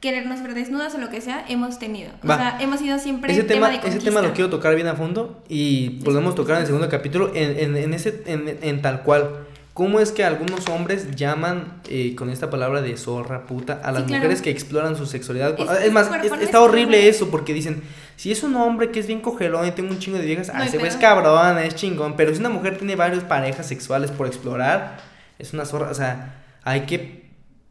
[0.00, 2.10] querernos ver desnudas o lo que sea, hemos tenido.
[2.24, 2.36] O Va.
[2.38, 4.10] sea, hemos sido siempre Ese tema, de ese conquista.
[4.10, 7.56] tema lo quiero tocar bien a fondo y podemos tocar en el segundo capítulo en,
[7.58, 9.46] en, en ese, en, en tal cual.
[9.80, 14.02] ¿Cómo es que algunos hombres llaman eh, con esta palabra de zorra, puta, a las
[14.02, 14.16] claro.
[14.16, 15.58] mujeres que exploran su sexualidad?
[15.58, 17.82] Es- Es, es más, es- está horrible eso porque dicen,
[18.14, 20.60] si es un hombre que es bien cogelón y tengo un chingo de viejas, No
[20.60, 22.14] ah, ese güey es cabrón, es chingón.
[22.14, 24.98] Pero si una mujer tiene varias parejas sexuales por explorar,
[25.38, 27.30] es una zorra, o sea, hay que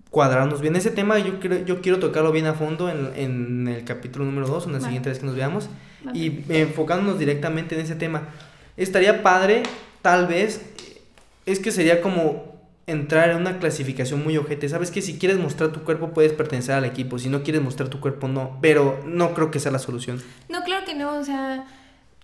[0.10, 0.76] cuadrarnos bien.
[0.76, 4.48] Ese tema yo quiero, yo quiero tocarlo bien a fondo en, en el capítulo número
[4.48, 5.70] 2, en la siguiente vez que nos veamos.
[6.16, 8.30] Y enfocándonos directamente en ese tema.
[8.78, 9.62] Estaría padre,
[10.02, 10.62] tal vez,
[11.52, 14.68] es que sería como entrar en una clasificación muy ojete.
[14.68, 17.90] Sabes que si quieres mostrar tu cuerpo puedes pertenecer al equipo, si no quieres mostrar
[17.90, 20.22] tu cuerpo no, pero no creo que sea la solución.
[20.50, 21.66] No, claro que no, o sea,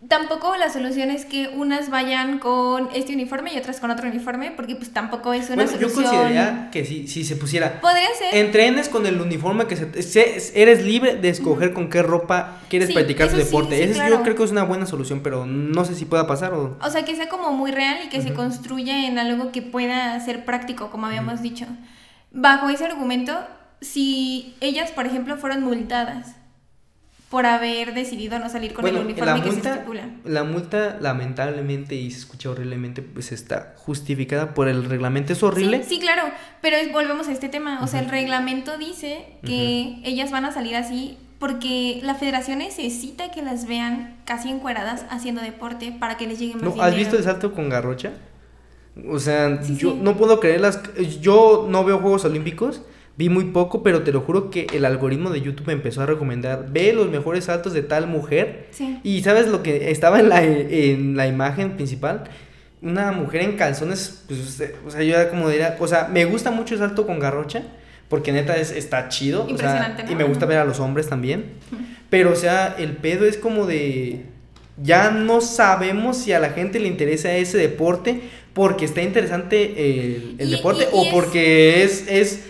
[0.10, 4.52] tampoco la solución es que unas vayan con este uniforme y otras con otro uniforme,
[4.52, 6.04] porque pues tampoco es una Bueno, yo solución.
[6.04, 8.36] consideraría que si, si se pusiera Podría ser.
[8.36, 12.90] Entrenes con el uniforme que se, se- eres libre de escoger con qué ropa quieres
[12.90, 13.88] Sí, practicar tu sí, deporte.
[13.88, 14.18] sí, claro.
[14.18, 16.90] yo creo que es una buena solución, pero no sé si pueda pasar o O
[16.90, 20.46] sea, que sea como muy real y que se construya en algo que pueda ser
[20.46, 21.66] práctico, como habíamos dicho.
[22.32, 23.34] Bajo ese argumento,
[23.82, 26.36] si ellas, por ejemplo, fueron multadas
[27.30, 30.10] por haber decidido no salir con bueno, el la uniforme que se multa, estipula.
[30.24, 35.34] la multa lamentablemente y se escucha horriblemente pues está justificada por el reglamento.
[35.34, 35.84] Es horrible.
[35.84, 36.24] Sí, sí, claro,
[36.62, 37.80] pero es- volvemos a este tema.
[37.84, 43.32] O sea, el reglamento dice que ellas van a salir así porque la federación necesita
[43.32, 46.88] que las vean casi encueradas haciendo deporte para que les llegue más ¿No, dinero.
[46.90, 48.14] ¿Has visto el salto con garrocha?
[49.10, 50.00] O sea, Sí, yo sí.
[50.02, 50.80] no puedo creer las...
[51.20, 52.82] Yo no veo Juegos Olímpicos,
[53.18, 56.06] vi muy poco, pero te lo juro que el algoritmo de YouTube me empezó a
[56.06, 58.68] recomendar, ve los mejores saltos de tal mujer.
[58.72, 59.00] Sí.
[59.04, 62.26] Y ¿sabes lo que estaba en la, en la imagen principal?
[62.82, 66.52] Una mujer en calzones, pues, o sea, yo era como diría, o sea, me gusta
[66.52, 67.64] mucho el salto con garrocha,
[68.10, 70.12] porque neta es, está chido, o sea, Impresionante, ¿no?
[70.12, 71.46] y me gusta ver a los hombres también,
[72.10, 74.24] pero o sea, el pedo es como de,
[74.84, 78.20] ya no sabemos si a la gente le interesa ese deporte
[78.54, 79.74] porque está interesante
[80.16, 82.44] el, el Y- deporte y- y o es- porque es, es,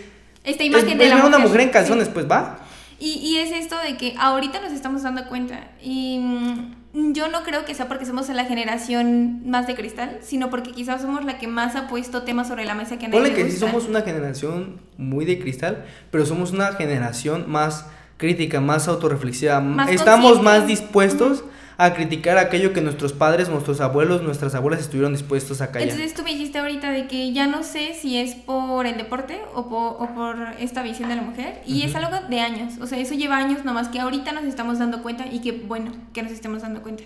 [0.46, 2.10] Esta es, imagen es de la a una mujer, mujer en calzones, sí.
[2.14, 2.60] pues va.
[2.98, 5.68] Y, y es esto de que ahorita nos estamos dando cuenta.
[5.82, 10.48] Y mm, yo no creo que sea porque somos la generación más de cristal, sino
[10.48, 13.20] porque quizás somos la que más ha puesto temas sobre la mesa que a nadie
[13.20, 17.84] Ponle le que sí somos una generación muy de cristal, pero somos una generación más
[18.16, 19.60] crítica, más autorreflexiva.
[19.60, 20.58] Más Estamos consciente.
[20.58, 21.44] más dispuestos
[21.78, 25.88] a criticar aquello que nuestros padres, nuestros abuelos, nuestras abuelas estuvieron dispuestos a callar.
[25.88, 29.42] Entonces tú me dijiste ahorita de que ya no sé si es por el deporte
[29.54, 31.60] o por, o por esta visión de la mujer.
[31.66, 32.74] Y es algo de años.
[32.80, 35.92] O sea, eso lleva años, nomás que ahorita nos estamos dando cuenta y que bueno
[36.14, 37.04] que nos estemos dando cuenta.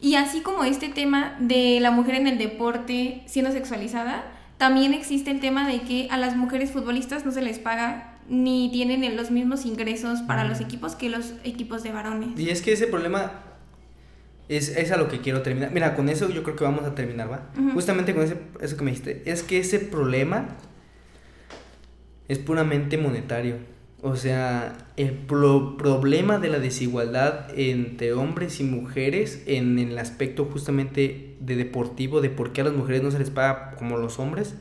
[0.00, 4.22] Y así como este tema de la mujer en el deporte siendo sexualizada,
[4.58, 8.70] también existe el tema de que a las mujeres futbolistas no se les paga ni
[8.70, 12.38] tienen los mismos ingresos para los equipos que los equipos de varones.
[12.38, 13.32] Y es que ese problema
[14.48, 15.70] es, es a lo que quiero terminar.
[15.72, 17.50] Mira, con eso yo creo que vamos a terminar, ¿va?
[17.58, 17.70] Ujú.
[17.72, 19.22] Justamente con ese, eso que me dijiste.
[19.26, 20.48] Es que ese problema
[22.28, 23.56] es puramente monetario.
[24.02, 30.44] O sea, el pro- problema de la desigualdad entre hombres y mujeres en el aspecto
[30.44, 34.18] justamente de deportivo, de por qué a las mujeres no se les paga como los
[34.18, 34.56] hombres,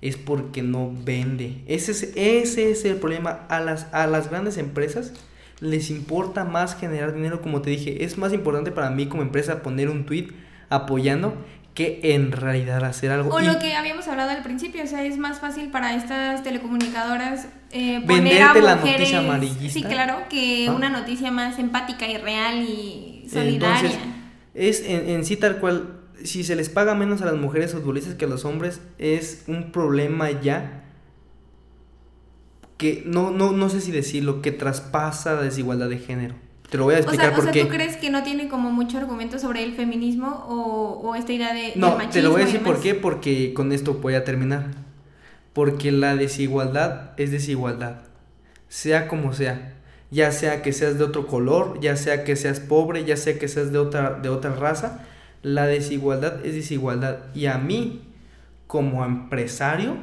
[0.00, 1.62] es porque no vende.
[1.66, 3.46] Ese es, ese es el problema.
[3.50, 5.12] A las, a las grandes empresas
[5.60, 8.04] les importa más generar dinero, como te dije.
[8.04, 10.28] Es más importante para mí como empresa poner un tweet
[10.68, 11.34] apoyando
[11.74, 13.30] que en realidad hacer algo.
[13.34, 16.42] O Y- lo que habíamos hablado al principio, o sea, es más fácil para estas
[16.42, 19.72] telecomunicadoras eh, poner a Venderte la mujeres, noticia amarillista.
[19.80, 20.72] Sí, claro, que Ah.
[20.72, 23.76] una noticia más empática y real y solidaria.
[23.90, 23.98] Entonces,
[24.54, 28.14] es en, en sí tal cual, si se les paga menos a las mujeres futbolistas
[28.14, 30.84] que a los hombres, es un problema ya
[32.76, 36.34] que no, no, no sé si decirlo, que traspasa la desigualdad de género.
[36.70, 37.62] Te lo voy a o explicar sea, o por sea, qué.
[37.64, 41.54] ¿tú crees que no tiene como mucho argumento sobre el feminismo o, o esta idea
[41.54, 44.24] de, del No, te lo voy a decir por qué, porque con esto voy a
[44.24, 44.70] terminar.
[45.52, 48.02] Porque la desigualdad es desigualdad,
[48.68, 49.72] sea como sea.
[50.10, 53.48] Ya sea que seas de otro color, ya sea que seas pobre, ya sea que
[53.48, 55.04] seas de otra, de otra raza,
[55.42, 57.18] la desigualdad es desigualdad.
[57.34, 58.02] Y a mí,
[58.66, 59.96] como empresario,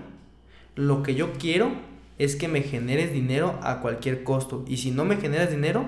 [0.76, 1.72] lo que yo quiero
[2.24, 4.64] es que me generes dinero a cualquier costo.
[4.68, 5.86] Y si no me generas dinero,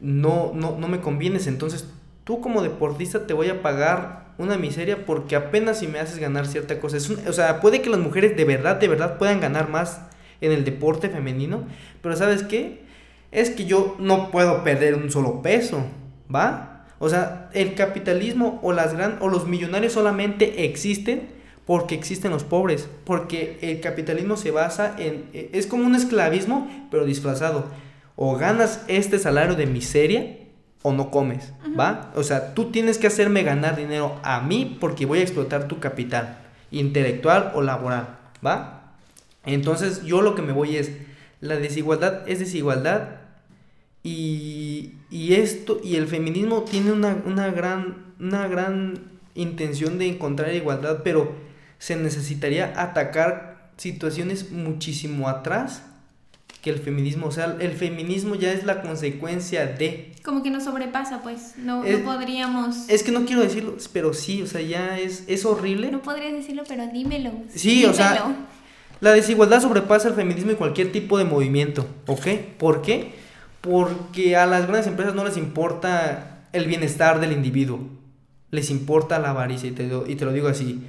[0.00, 1.46] no, no, no me convienes.
[1.46, 1.86] Entonces,
[2.24, 6.46] tú como deportista te voy a pagar una miseria porque apenas si me haces ganar
[6.46, 6.96] cierta cosa.
[6.96, 10.00] Es un- o sea, puede que las mujeres de verdad, de verdad puedan ganar más
[10.40, 11.64] en el deporte femenino,
[12.02, 12.80] pero ¿sabes qué?
[13.32, 15.84] Es que yo no puedo perder un solo peso,
[16.34, 16.86] ¿va?
[16.98, 21.28] O sea, el capitalismo o las gran o los millonarios solamente existen
[21.70, 26.68] porque existen los pobres, porque el capitalismo se basa en eh, es como un esclavismo,
[26.90, 27.66] pero disfrazado.
[28.16, 30.36] O ganas este salario de miseria
[30.82, 32.10] o no comes, ¿va?
[32.16, 35.78] O sea, tú tienes que hacerme ganar dinero a mí porque voy a explotar tu
[35.78, 36.38] capital
[36.72, 38.96] intelectual o laboral, ¿va?
[39.46, 40.90] Entonces, yo lo que me voy es
[41.40, 43.20] la desigualdad es desigualdad
[44.02, 50.52] y, y esto y el feminismo tiene una, una gran una gran intención de encontrar
[50.52, 51.48] igualdad, pero
[51.80, 55.82] se necesitaría atacar situaciones muchísimo atrás
[56.62, 60.64] que el feminismo, o sea, el feminismo ya es la consecuencia de Como que nos
[60.64, 61.54] sobrepasa, pues.
[61.56, 62.86] No, Es- no podríamos.
[62.88, 65.90] es que no quiero decirlo, pero sí, o sea, ya es es horrible.
[65.90, 67.32] No podrías decirlo, pero dímelo.
[67.54, 68.34] Sí, o sea, dímelo.
[69.00, 72.26] La desigualdad sobrepasa el feminismo y cualquier tipo de movimiento, ¿ok?
[72.58, 73.14] ¿Por qué?
[73.62, 77.80] Porque a las grandes empresas no les importa el bienestar del individuo.
[78.50, 80.82] Les importa la avaricia y te, lo- y te lo digo así.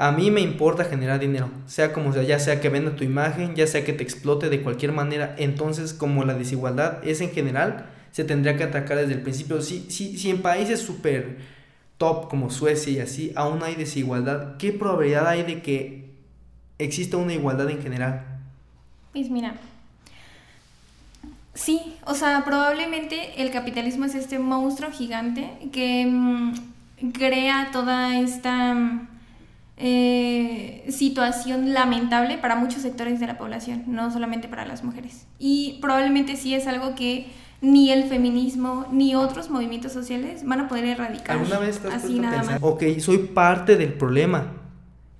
[0.00, 3.56] A mí me importa generar dinero, sea como sea, ya sea que venda tu imagen,
[3.56, 5.34] ya sea que te explote de cualquier manera.
[5.38, 9.60] Entonces, como la desigualdad es en general, se tendría que atacar desde el principio.
[9.60, 11.38] Si, si, si en países súper
[11.96, 16.12] top como Suecia y así, aún hay desigualdad, ¿qué probabilidad hay de que
[16.78, 18.24] exista una igualdad en general?
[19.12, 19.56] Pues mira,
[21.54, 26.52] sí, o sea, probablemente el capitalismo es este monstruo gigante que mm,
[27.14, 29.17] crea toda esta mm,
[29.80, 35.26] eh, situación lamentable para muchos sectores de la población, no solamente para las mujeres.
[35.38, 37.28] Y probablemente sí es algo que
[37.60, 41.38] ni el feminismo ni otros movimientos sociales van a poder erradicar.
[41.38, 42.70] ¿Alguna vez te has así nada pensar, más.
[42.70, 44.52] ok, soy parte del problema?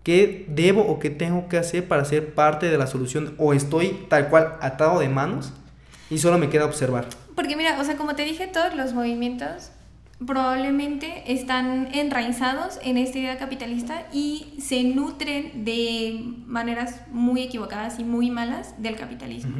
[0.02, 3.34] ¿Qué debo o qué tengo que hacer para ser parte de la solución?
[3.38, 5.52] ¿O estoy tal cual atado de manos
[6.10, 7.06] y solo me queda observar?
[7.34, 9.70] Porque mira, o sea, como te dije, todos los movimientos
[10.26, 18.04] probablemente están enraizados en esta idea capitalista y se nutren de maneras muy equivocadas y
[18.04, 19.54] muy malas del capitalismo.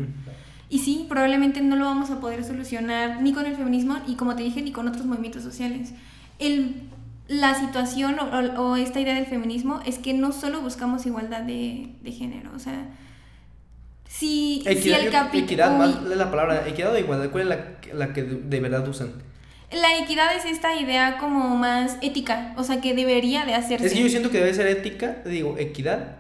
[0.71, 4.35] Y sí, probablemente no lo vamos a poder solucionar ni con el feminismo y como
[4.37, 5.93] te dije, ni con otros movimientos sociales.
[6.39, 6.83] El,
[7.29, 11.43] la situación o, o- o esta idea del feminismo es que no solo buscamos igualdad
[11.43, 12.87] de, de género, o sea,
[14.09, 15.79] si, el yo- capi- equidad,
[16.09, 19.13] Uy, la palabra equidad o igualdad, ¿cuál es la, la que de, de verdad usan?
[19.71, 23.87] La equidad es esta idea como más ética, o sea, que debería de hacerse.
[23.87, 26.17] Es que yo siento que debe ser ética, digo, equidad,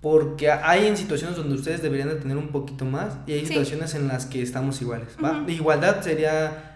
[0.00, 3.46] porque hay en situaciones donde ustedes deberían de tener un poquito más y hay Sí.
[3.46, 5.08] situaciones en las que estamos iguales.
[5.48, 6.73] Igualdad sería,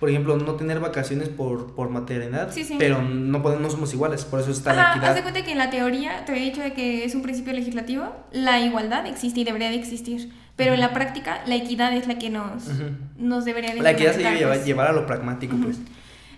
[0.00, 2.76] por ejemplo, no tener vacaciones por, por maternidad, Sí, sí.
[2.78, 5.14] pero no, podemos, no somos iguales, por eso está la Ajá, haz equidad.
[5.14, 8.04] de cuenta que en la teoría, te había dicho de que es un principio legislativo,
[8.32, 12.18] la igualdad existe y debería de existir, pero en la práctica la equidad es la
[12.18, 12.84] que nos, Ujú.
[13.18, 14.66] nos debería de La equidad se debe llevar, pues.
[14.66, 15.78] llevar a lo pragmático, pues.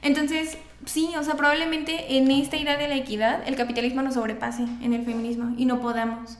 [0.03, 4.63] Entonces, sí, o sea, probablemente en esta idea de la equidad el capitalismo nos sobrepase
[4.83, 6.39] en el feminismo y no podamos.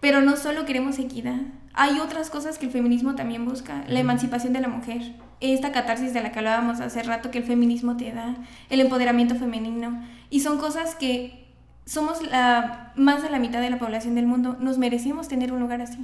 [0.00, 1.36] Pero no solo queremos equidad,
[1.74, 5.00] hay otras cosas que el feminismo también busca, la emancipación de la mujer,
[5.42, 8.36] esta catarsis de la que hablábamos hace rato que el feminismo te da,
[8.70, 11.46] el empoderamiento femenino, y son cosas que
[11.84, 15.60] somos la, más de la mitad de la población del mundo, nos merecemos tener un
[15.60, 15.98] lugar así.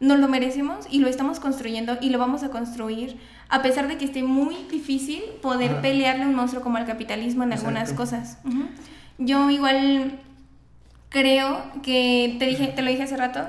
[0.00, 3.96] Nos lo merecemos y lo estamos construyendo y lo vamos a construir a pesar de
[3.96, 8.02] que esté muy difícil poder pelearle a un monstruo como al capitalismo en algunas Exacto.
[8.02, 8.38] cosas.
[8.44, 8.66] Ujú.
[9.18, 10.20] Yo igual
[11.08, 13.40] creo que te dije, te lo dije hace rato.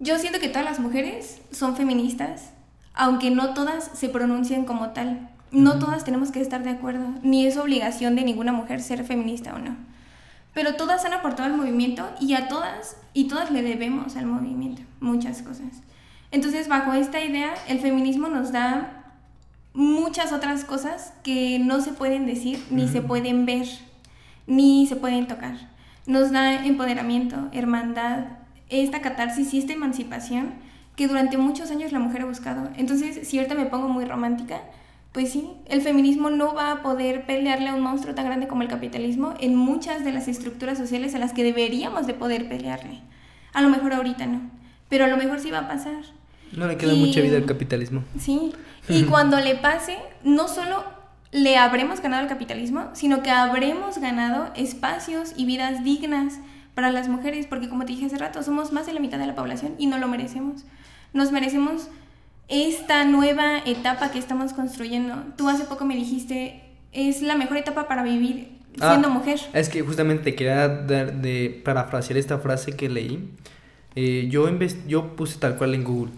[0.00, 2.50] Yo siento que todas las mujeres son feministas,
[2.98, 5.30] aunque no todas se pronuncian como tal.
[5.52, 9.54] No todas tenemos que estar de acuerdo, ni es obligación de ninguna mujer ser feminista
[9.54, 9.76] o no.
[10.52, 14.82] Pero todas han aportado al movimiento y a todas, y todas le debemos al movimiento
[15.00, 15.80] muchas cosas.
[16.32, 19.14] Entonces, bajo esta idea, el feminismo nos da
[19.72, 23.66] muchas otras cosas que no se pueden decir, ni se pueden ver,
[24.48, 25.54] ni se pueden tocar.
[26.06, 28.24] Nos da empoderamiento, hermandad,
[28.68, 30.67] esta catarsis y esta emancipación
[30.98, 32.70] que durante muchos años la mujer ha buscado.
[32.76, 34.60] Entonces, si ahorita me pongo muy romántica,
[35.12, 38.62] pues sí, el feminismo no va a poder pelearle a un monstruo tan grande como
[38.62, 42.98] el capitalismo en muchas de las estructuras sociales a las que deberíamos de poder pelearle.
[43.52, 44.40] A lo mejor ahorita no,
[44.88, 46.02] pero a lo mejor sí va a pasar.
[46.50, 48.02] No le queda Y- mucha vida al capitalismo.
[48.18, 48.52] Sí,
[48.88, 50.82] y cuando le pase, no solo
[51.30, 56.40] le habremos ganado al capitalismo, sino que habremos ganado espacios y vidas dignas
[56.74, 59.26] para las mujeres, porque como te dije hace rato, somos más de la mitad de
[59.28, 60.64] la población y no lo merecemos.
[61.12, 61.88] Nos merecemos
[62.48, 65.16] esta nueva etapa que estamos construyendo.
[65.36, 69.40] Tú hace poco me dijiste, es la mejor etapa para vivir siendo Ah, mujer.
[69.52, 73.28] Es que justamente quería dar de parafrasear esta frase que leí.
[73.96, 76.12] Eh, yo puse tal cual en Google.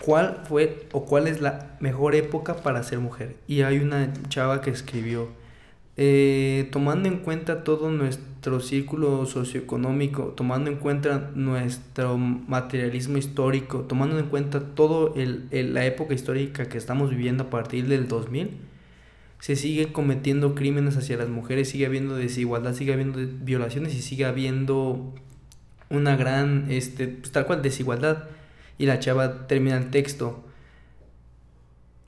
[0.00, 3.36] ¿Cuál fue o cuál es la mejor época para ser mujer?
[3.46, 5.28] Y hay una chava que escribió,
[5.96, 14.18] eh, tomando en cuenta todo nuestro círculo socioeconómico, tomando en cuenta nuestro materialismo histórico, tomando
[14.18, 18.50] en cuenta todo el, la época histórica que estamos viviendo a partir del 2000,
[19.38, 24.24] se sigue cometiendo crímenes hacia las mujeres, sigue habiendo desigualdad, sigue habiendo violaciones y sigue
[24.24, 25.12] habiendo
[25.90, 28.28] una gran, este, pues, tal cual, desigualdad.
[28.78, 30.44] Y la chava termina el texto.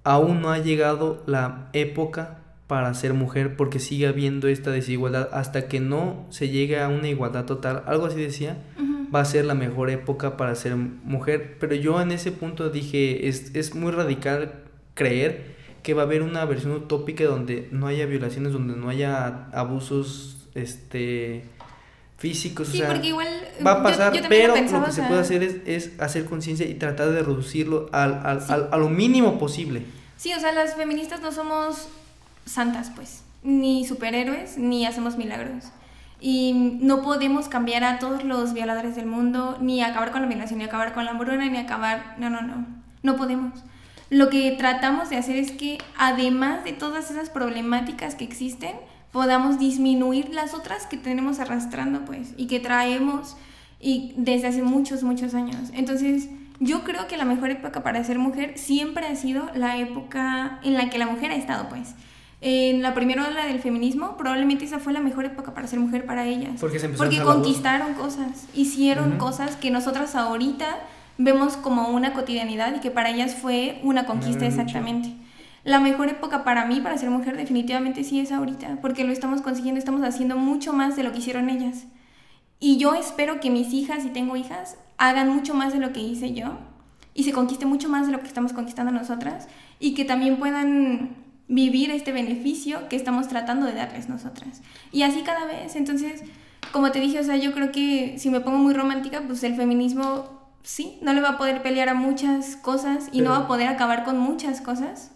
[0.05, 5.69] Aún no ha llegado la época para ser mujer porque sigue habiendo esta desigualdad hasta
[5.69, 8.57] que no se llegue a una igualdad total, algo así decía,
[9.15, 11.57] va a ser la mejor época para ser mujer.
[11.61, 14.63] Pero yo en ese punto dije, es, es muy radical
[14.95, 19.47] creer que va a haber una versión utópica donde no haya violaciones, donde no haya
[19.53, 21.45] abusos este
[22.17, 22.69] físicos.
[22.69, 23.29] Sí, o sea, porque igual...
[23.67, 26.25] va a pasar, yo pero pensaba, lo que o se puede hacer es, es hacer
[26.25, 28.53] conciencia y tratar de reducirlo al, al- Sí.
[28.53, 29.83] al- a lo mínimo posible.
[30.17, 31.89] Sí, o sea, las feministas no somos
[32.45, 35.65] santas, pues, ni superhéroes, ni hacemos milagros.
[36.21, 40.59] Y no podemos cambiar a todos los violadores del mundo, ni acabar con la violación,
[40.59, 42.17] ni acabar con la hambruna, ni acabar...
[42.19, 42.67] No, no, no.
[43.03, 43.63] No podemos.
[44.09, 48.73] Lo que tratamos de hacer es que, además de todas esas problemáticas que existen,
[49.13, 53.37] podamos disminuir las otras que tenemos arrastrando, pues, y que traemos
[53.81, 55.71] y desde hace muchos, muchos años.
[55.75, 56.29] Entonces,
[56.59, 60.75] yo creo que la mejor época para ser mujer siempre ha sido la época en
[60.75, 61.95] la que la mujer ha estado, pues
[62.47, 66.05] en la primera ola del feminismo, probablemente esa fue la mejor época para ser mujer
[66.05, 66.61] para ellas.
[66.61, 70.67] Porque, se Porque conquistaron cosas, hicieron cosas que nosotras ahorita
[71.17, 75.15] vemos como una cotidianidad y que para ellas fue una conquista exactamente.
[75.65, 79.41] La mejor época para mí, para ser mujer, definitivamente sí es ahorita, porque lo estamos
[79.41, 81.87] consiguiendo, estamos haciendo mucho más de lo que hicieron ellas.
[82.61, 86.01] Y yo espero que mis hijas, si tengo hijas, hagan mucho más de lo que
[86.01, 86.59] hice yo
[87.15, 89.49] y se conquiste mucho más de lo que estamos conquistando nosotras
[89.81, 94.63] y que también puedan vivir este beneficio que estamos tratando de darles nosotras.
[94.93, 95.77] Y así cada vez.
[95.77, 96.23] Entonces,
[96.73, 99.55] como te dije, o sea, yo creo que si me pongo muy romántica, pues el
[99.55, 103.47] feminismo sí, no le va a poder pelear a muchas cosas y no va a
[103.47, 105.13] poder acabar con muchas cosas,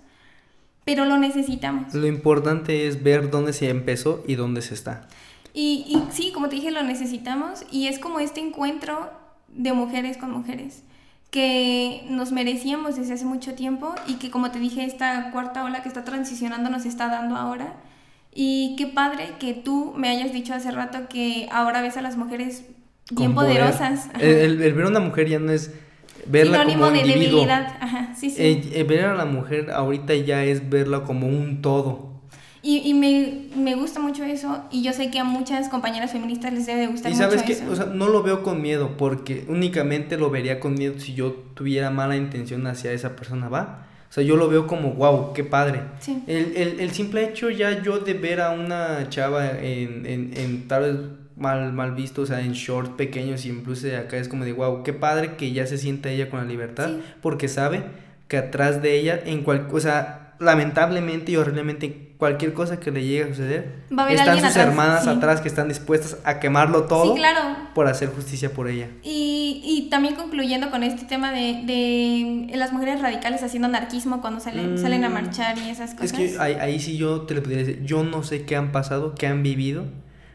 [0.85, 1.95] pero lo necesitamos.
[1.95, 5.09] Lo importante es ver dónde se empezó y dónde se está.
[5.55, 9.11] Y, y sí, como te dije, lo necesitamos y es como este encuentro
[9.49, 10.83] de mujeres con mujeres
[11.31, 15.83] que nos merecíamos desde hace mucho tiempo y que como te dije esta cuarta ola
[15.83, 17.75] que está transicionando nos está dando ahora
[18.35, 22.17] y qué padre que tú me hayas dicho hace rato que ahora ves a las
[22.17, 22.65] mujeres
[23.11, 24.09] bien poderosas.
[24.21, 25.75] El, ver a una mujer ya no es
[26.27, 27.41] verla como de individuo.
[27.41, 27.77] debilidad.
[27.81, 28.37] Ajá, sí, sí.
[28.73, 32.08] Eh, ver a la mujer ahorita ya es verla como un todo.
[32.63, 36.53] Y, y me, me, gusta mucho eso y yo sé que a muchas compañeras feministas
[36.53, 37.35] les debe gustar mucho eso.
[37.35, 40.75] Y sabes que, o sea, no lo veo con miedo porque únicamente lo vería con
[40.75, 43.87] miedo si yo tuviera mala intención hacia esa persona, ¿va?
[44.11, 45.83] O sea, yo lo veo como, wow, qué padre.
[46.01, 46.23] Sí.
[46.27, 50.67] El, el, el, simple hecho ya yo de ver a una chava en, en, en
[50.67, 50.97] tal vez
[51.37, 54.53] mal, mal visto, o sea, en short pequeños y incluso de acá es como de,
[54.53, 56.91] wow, qué padre que ya se sienta ella con la libertad
[57.23, 57.85] porque sabe
[58.29, 63.05] que atrás de ella, en cual, o sea, lamentablemente y horriblemente cualquier cosa que le
[63.05, 63.73] llegue a suceder,
[64.11, 67.57] están sus hermanas atrás que están dispuestas a quemarlo todo claro.
[67.75, 68.89] por hacer justicia por ella.
[69.05, 74.41] Y, y también concluyendo con este tema de, de, las mujeres radicales haciendo anarquismo cuando
[74.41, 74.79] salen, mm.
[74.79, 76.13] salen a marchar y esas cosas.
[76.13, 78.73] Es que ahí, ahí sí yo te lo podría decir, yo no sé qué han
[78.73, 79.85] pasado, qué han vivido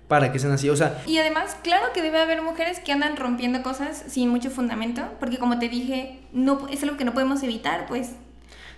[0.07, 1.01] para que sean así, o sea...
[1.07, 5.37] Y además, claro que debe haber mujeres que andan rompiendo cosas sin mucho fundamento, porque
[5.37, 8.11] como te dije, no es algo que no podemos evitar, pues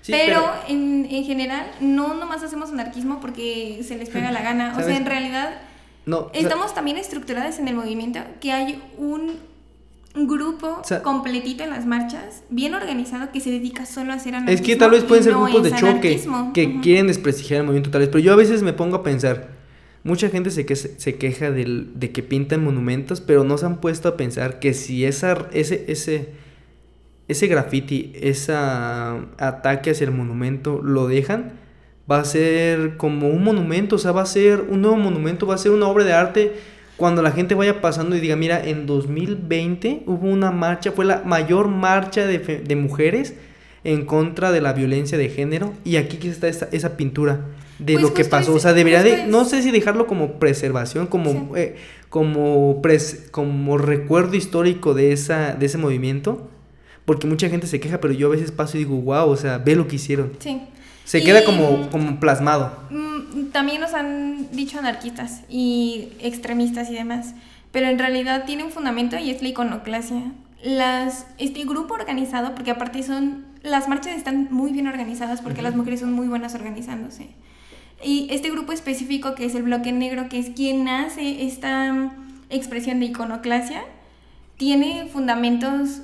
[0.07, 4.75] pero, En, en, general, no nomás hacemos anarquismo porque se les pega la gana.
[4.77, 5.61] O sea, en realidad,
[6.05, 9.39] no, estamos también estructuradas en el movimiento que hay un
[10.15, 14.63] grupo completito en las marchas, bien organizado, que se dedica solo a hacer anarquismo.
[14.63, 16.21] Es que tal vez pueden ser grupos de choque
[16.53, 18.09] que quieren desprestigiar el movimiento tal vez.
[18.09, 19.49] Pero yo a veces me pongo a pensar,
[20.03, 23.81] mucha gente se, que, se queja del, de que pintan monumentos, pero no se han
[23.81, 26.29] puesto a pensar que si esa, ese, ese
[27.27, 31.53] ese graffiti, ese ataque hacia el monumento, lo dejan,
[32.09, 35.55] va a ser como un monumento, o sea, va a ser un nuevo monumento, va
[35.55, 36.53] a ser una obra de arte.
[36.97, 41.23] Cuando la gente vaya pasando y diga, mira, en 2020 hubo una marcha, fue la
[41.25, 43.33] mayor marcha de, de mujeres
[43.83, 47.41] en contra de la violencia de género y aquí está esa, esa pintura
[47.79, 48.53] de pues lo que pasó.
[48.53, 51.75] o sea, debería de, no sé si dejarlo como preservación, como, eh,
[52.09, 52.81] como,
[53.31, 56.49] como recuerdo histórico de, esa, de ese movimiento
[57.05, 59.59] porque mucha gente se queja, pero yo a veces paso y digo, wow, o sea,
[59.59, 60.33] ve lo que hicieron.
[60.39, 60.61] Sí.
[61.05, 62.75] Se queda como, como plasmado.
[62.89, 67.35] Mm, también nos han dicho anarquistas y extremistas y demás,
[67.71, 70.31] pero en realidad tiene un fundamento y es la iconoclasia.
[70.63, 75.75] Las, este grupo organizado, porque aparte son, las marchas están muy bien organizadas porque las
[75.75, 77.27] mujeres son muy buenas organizándose.
[78.03, 82.11] Y este grupo específico que es el bloque negro, que es quien hace esta
[82.49, 83.83] expresión de iconoclasia,
[84.57, 86.01] tiene fundamentos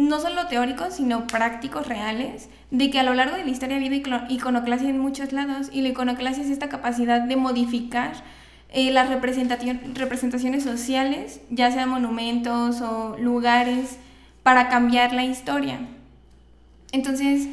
[0.00, 3.78] no solo teóricos, sino prácticos, reales, de que a lo largo de la historia ha
[3.78, 3.96] habido
[4.28, 8.12] iconoclasia en muchos lados y la iconoclasia es esta capacidad de modificar
[8.70, 13.98] eh, las representaciones sociales, ya sean monumentos o lugares,
[14.42, 15.80] para cambiar la historia.
[16.92, 17.48] Entonces,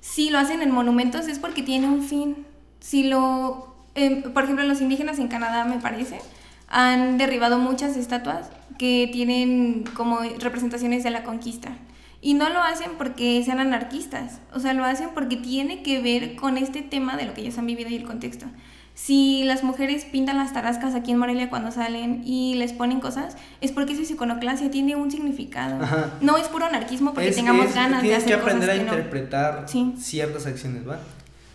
[0.00, 2.46] si lo hacen en monumentos es porque tiene un fin.
[2.80, 6.20] Si lo, em, por ejemplo, los indígenas en Canadá, me parece,
[6.68, 11.76] han derribado muchas estatuas que tienen como representaciones de la conquista.
[12.20, 16.34] Y no lo hacen porque sean anarquistas, o sea, lo hacen porque tiene que ver
[16.34, 18.46] con este tema de lo que ellos han vivido y el contexto.
[18.94, 23.36] Si las mujeres pintan las tarascas aquí en Morelia cuando salen y les ponen cosas,
[23.60, 25.78] es porque eso es iconoclasia, tiene un significado.
[26.20, 29.66] No es puro anarquismo porque tengamos ganas de hacer que aprender a interpretar
[29.96, 30.98] ciertas acciones, ¿va?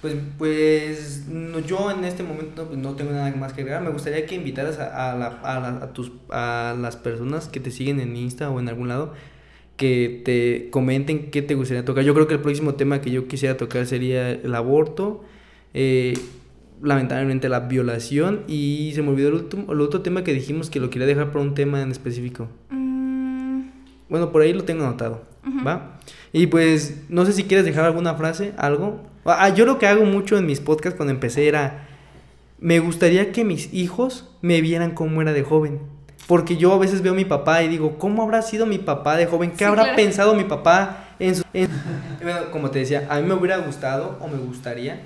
[0.03, 3.81] Pues, pues no, yo en este momento pues, no tengo nada más que agregar.
[3.81, 5.39] Me gustaría que invitaras a, la,
[5.81, 9.13] a, tus, a las personas que te siguen en Insta o en algún lado
[9.77, 12.03] que te comenten qué te gustaría tocar.
[12.03, 15.23] Yo creo que el próximo tema que yo quisiera tocar sería el aborto,
[15.73, 16.15] eh,
[16.81, 20.81] lamentablemente la violación y se me olvidó el, último, el otro tema que dijimos que
[20.81, 22.49] lo quería dejar por un tema en específico.
[22.71, 22.82] Mm,
[24.09, 25.21] Bueno, por ahí lo tengo anotado.
[25.65, 25.99] ¿va?
[26.31, 29.01] Y pues, no sé si quieres dejar alguna frase, algo.
[29.25, 31.87] Ah, yo lo que hago mucho en mis podcasts cuando empecé era,
[32.59, 35.79] me gustaría que mis hijos me vieran cómo era de joven.
[36.27, 39.17] Porque yo a veces veo a mi papá y digo, ¿cómo habrá sido mi papá
[39.17, 39.51] de joven?
[39.51, 39.95] ¿Qué Sí, habrá claro.
[39.97, 41.43] pensado mi papá en su...
[41.53, 41.69] en-
[42.21, 45.01] Bueno, como te decía, a mí me hubiera gustado o me gustaría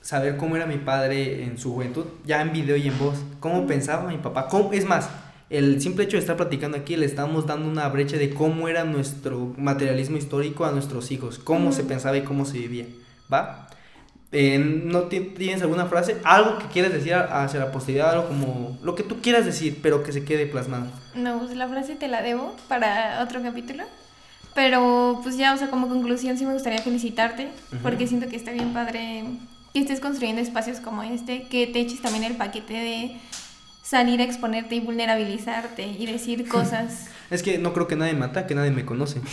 [0.00, 3.22] saber cómo era mi padre en su juventud, ya en video y en voz.
[3.40, 4.48] ¿Cómo pensaba mi papá?
[4.48, 4.72] ¿Cómo?
[4.72, 5.08] Es más,
[5.52, 8.84] el simple hecho de estar platicando aquí le estamos dando una brecha de cómo era
[8.84, 12.86] nuestro materialismo histórico a nuestros hijos, cómo se pensaba y cómo se vivía.
[13.32, 13.68] ¿Va?
[14.32, 16.16] Eh, ¿No ti- tienes alguna frase?
[16.24, 20.02] Algo que quieras decir hacia la posteridad, algo como lo que tú quieras decir, pero
[20.02, 20.86] que se quede plasmado.
[21.14, 23.84] No, pues la frase te la debo para otro capítulo.
[24.54, 27.82] Pero pues ya, o sea, como conclusión sí me gustaría felicitarte Ujú.
[27.82, 29.24] porque siento que está bien padre
[29.72, 33.16] que estés construyendo espacios como este, que te eches también el paquete de
[33.92, 37.08] salir a exponerte y vulnerabilizarte y decir cosas.
[37.30, 39.20] Es que no creo que nadie me ataque, nadie me conoce.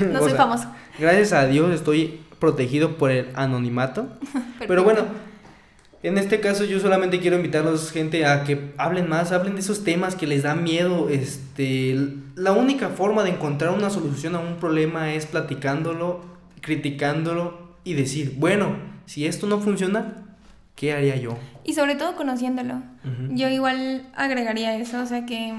[0.00, 0.68] No soy sea, famoso.
[0.98, 4.06] Gracias a Dios estoy protegido por el anonimato.
[4.68, 5.06] Pero bueno,
[6.02, 9.84] en este caso yo solamente quiero invitarlos, gente, a que hablen más, hablen de esos
[9.84, 11.08] temas que les dan miedo.
[11.08, 11.96] Este,
[12.34, 16.20] la única forma de encontrar una solución a un problema es platicándolo,
[16.60, 18.76] criticándolo y decir, bueno,
[19.06, 20.27] si esto no funciona,
[20.78, 21.36] ¿qué haría yo?
[21.64, 22.76] Y sobre todo conociéndolo.
[22.76, 23.34] Ujú.
[23.34, 25.52] Yo igual agregaría eso, o sea que,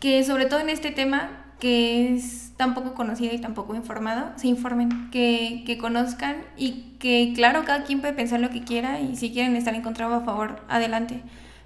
[0.00, 4.32] que sobre todo en este tema, que es tan poco conocido y tan poco informado,
[4.36, 9.00] se informen, que, que conozcan y que claro, cada quien puede pensar lo que quiera
[9.00, 11.20] y si quieren estar en contra o a favor, adelante,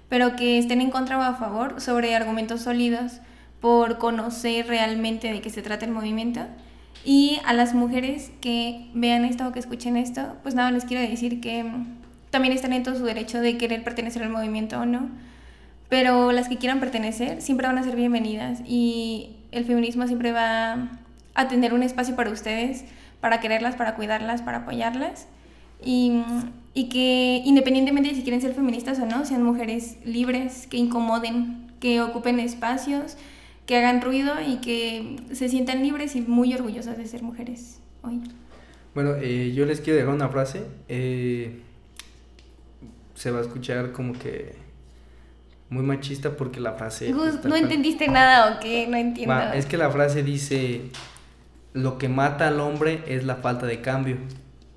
[0.09, 3.19] pero que estén en contra o a favor sobre argumentos sólidos
[3.61, 6.41] por conocer realmente de qué se trata el movimiento.
[7.05, 11.07] Y a las mujeres que vean esto o que escuchen esto, pues nada, les quiero
[11.07, 11.63] decir que
[12.29, 15.09] también están en todo su derecho de querer pertenecer al movimiento o no,
[15.89, 20.89] pero las que quieran pertenecer siempre van a ser bienvenidas y el feminismo siempre va
[21.33, 22.85] a tener un espacio para ustedes,
[23.21, 25.27] para quererlas, para cuidarlas, para apoyarlas
[25.83, 26.21] y,
[26.73, 31.67] y que independientemente de si quieren ser feministas o no, sean mujeres libres, que incomoden,
[31.79, 33.17] que ocupen espacios,
[33.65, 38.21] que hagan ruido y que se sientan libres y muy orgullosas de ser mujeres hoy.
[38.93, 40.63] Bueno, eh, yo les quiero dejar una frase.
[40.87, 41.61] eh,
[43.19, 44.55] se va a escuchar como que
[45.69, 47.11] muy machista porque la frase...
[47.11, 48.87] Gus, ¿no entendiste nada o qué?
[48.87, 49.33] No entiendo.
[49.33, 50.83] Va, es que la frase dice,
[51.73, 54.15] lo que mata al hombre es la falta de cambio.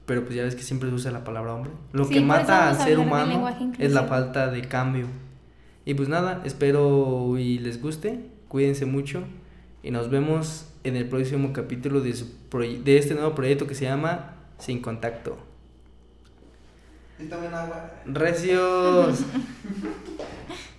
[0.07, 1.71] Pero pues ya ves que siempre se usa la palabra hombre.
[1.93, 5.07] Lo Sí, que mata al ser humano es la falta de cambio.
[5.85, 8.27] Y pues nada, espero y les guste.
[8.49, 9.23] Cuídense mucho.
[9.85, 12.27] Y nos vemos en el próximo capítulo de, su
[12.85, 15.52] de este nuevo proyecto que se llama Sin Contacto.
[17.23, 17.91] Y tomen agua.
[18.05, 19.21] Recios.